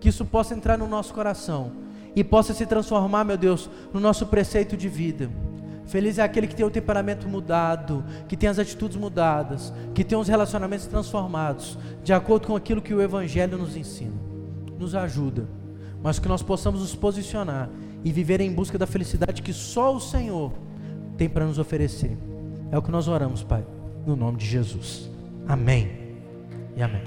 que 0.00 0.08
isso 0.08 0.24
possa 0.24 0.54
entrar 0.54 0.78
no 0.78 0.86
nosso 0.86 1.12
coração 1.12 1.72
e 2.14 2.22
possa 2.22 2.54
se 2.54 2.66
transformar, 2.66 3.24
meu 3.24 3.36
Deus, 3.36 3.68
no 3.92 4.00
nosso 4.00 4.26
preceito 4.26 4.76
de 4.76 4.88
vida. 4.88 5.30
Feliz 5.86 6.18
é 6.18 6.22
aquele 6.22 6.46
que 6.46 6.54
tem 6.54 6.66
o 6.66 6.70
temperamento 6.70 7.26
mudado, 7.26 8.04
que 8.28 8.36
tem 8.36 8.48
as 8.48 8.58
atitudes 8.58 8.96
mudadas, 8.96 9.72
que 9.94 10.04
tem 10.04 10.18
os 10.18 10.28
relacionamentos 10.28 10.86
transformados, 10.86 11.78
de 12.04 12.12
acordo 12.12 12.46
com 12.46 12.54
aquilo 12.54 12.82
que 12.82 12.92
o 12.92 13.00
Evangelho 13.00 13.56
nos 13.56 13.76
ensina. 13.76 14.12
Nos 14.78 14.94
ajuda, 14.94 15.48
mas 16.02 16.18
que 16.18 16.28
nós 16.28 16.42
possamos 16.42 16.80
nos 16.80 16.94
posicionar 16.94 17.68
e 18.04 18.12
viver 18.12 18.40
em 18.40 18.52
busca 18.52 18.78
da 18.78 18.86
felicidade 18.86 19.42
que 19.42 19.52
só 19.52 19.94
o 19.94 20.00
Senhor 20.00 20.52
tem 21.16 21.28
para 21.28 21.44
nos 21.44 21.58
oferecer. 21.58 22.16
É 22.70 22.78
o 22.78 22.82
que 22.82 22.90
nós 22.90 23.08
oramos, 23.08 23.42
Pai, 23.42 23.64
no 24.06 24.14
nome 24.14 24.38
de 24.38 24.46
Jesus. 24.46 25.10
Amém 25.46 25.90
e 26.76 26.82
amém. 26.82 27.02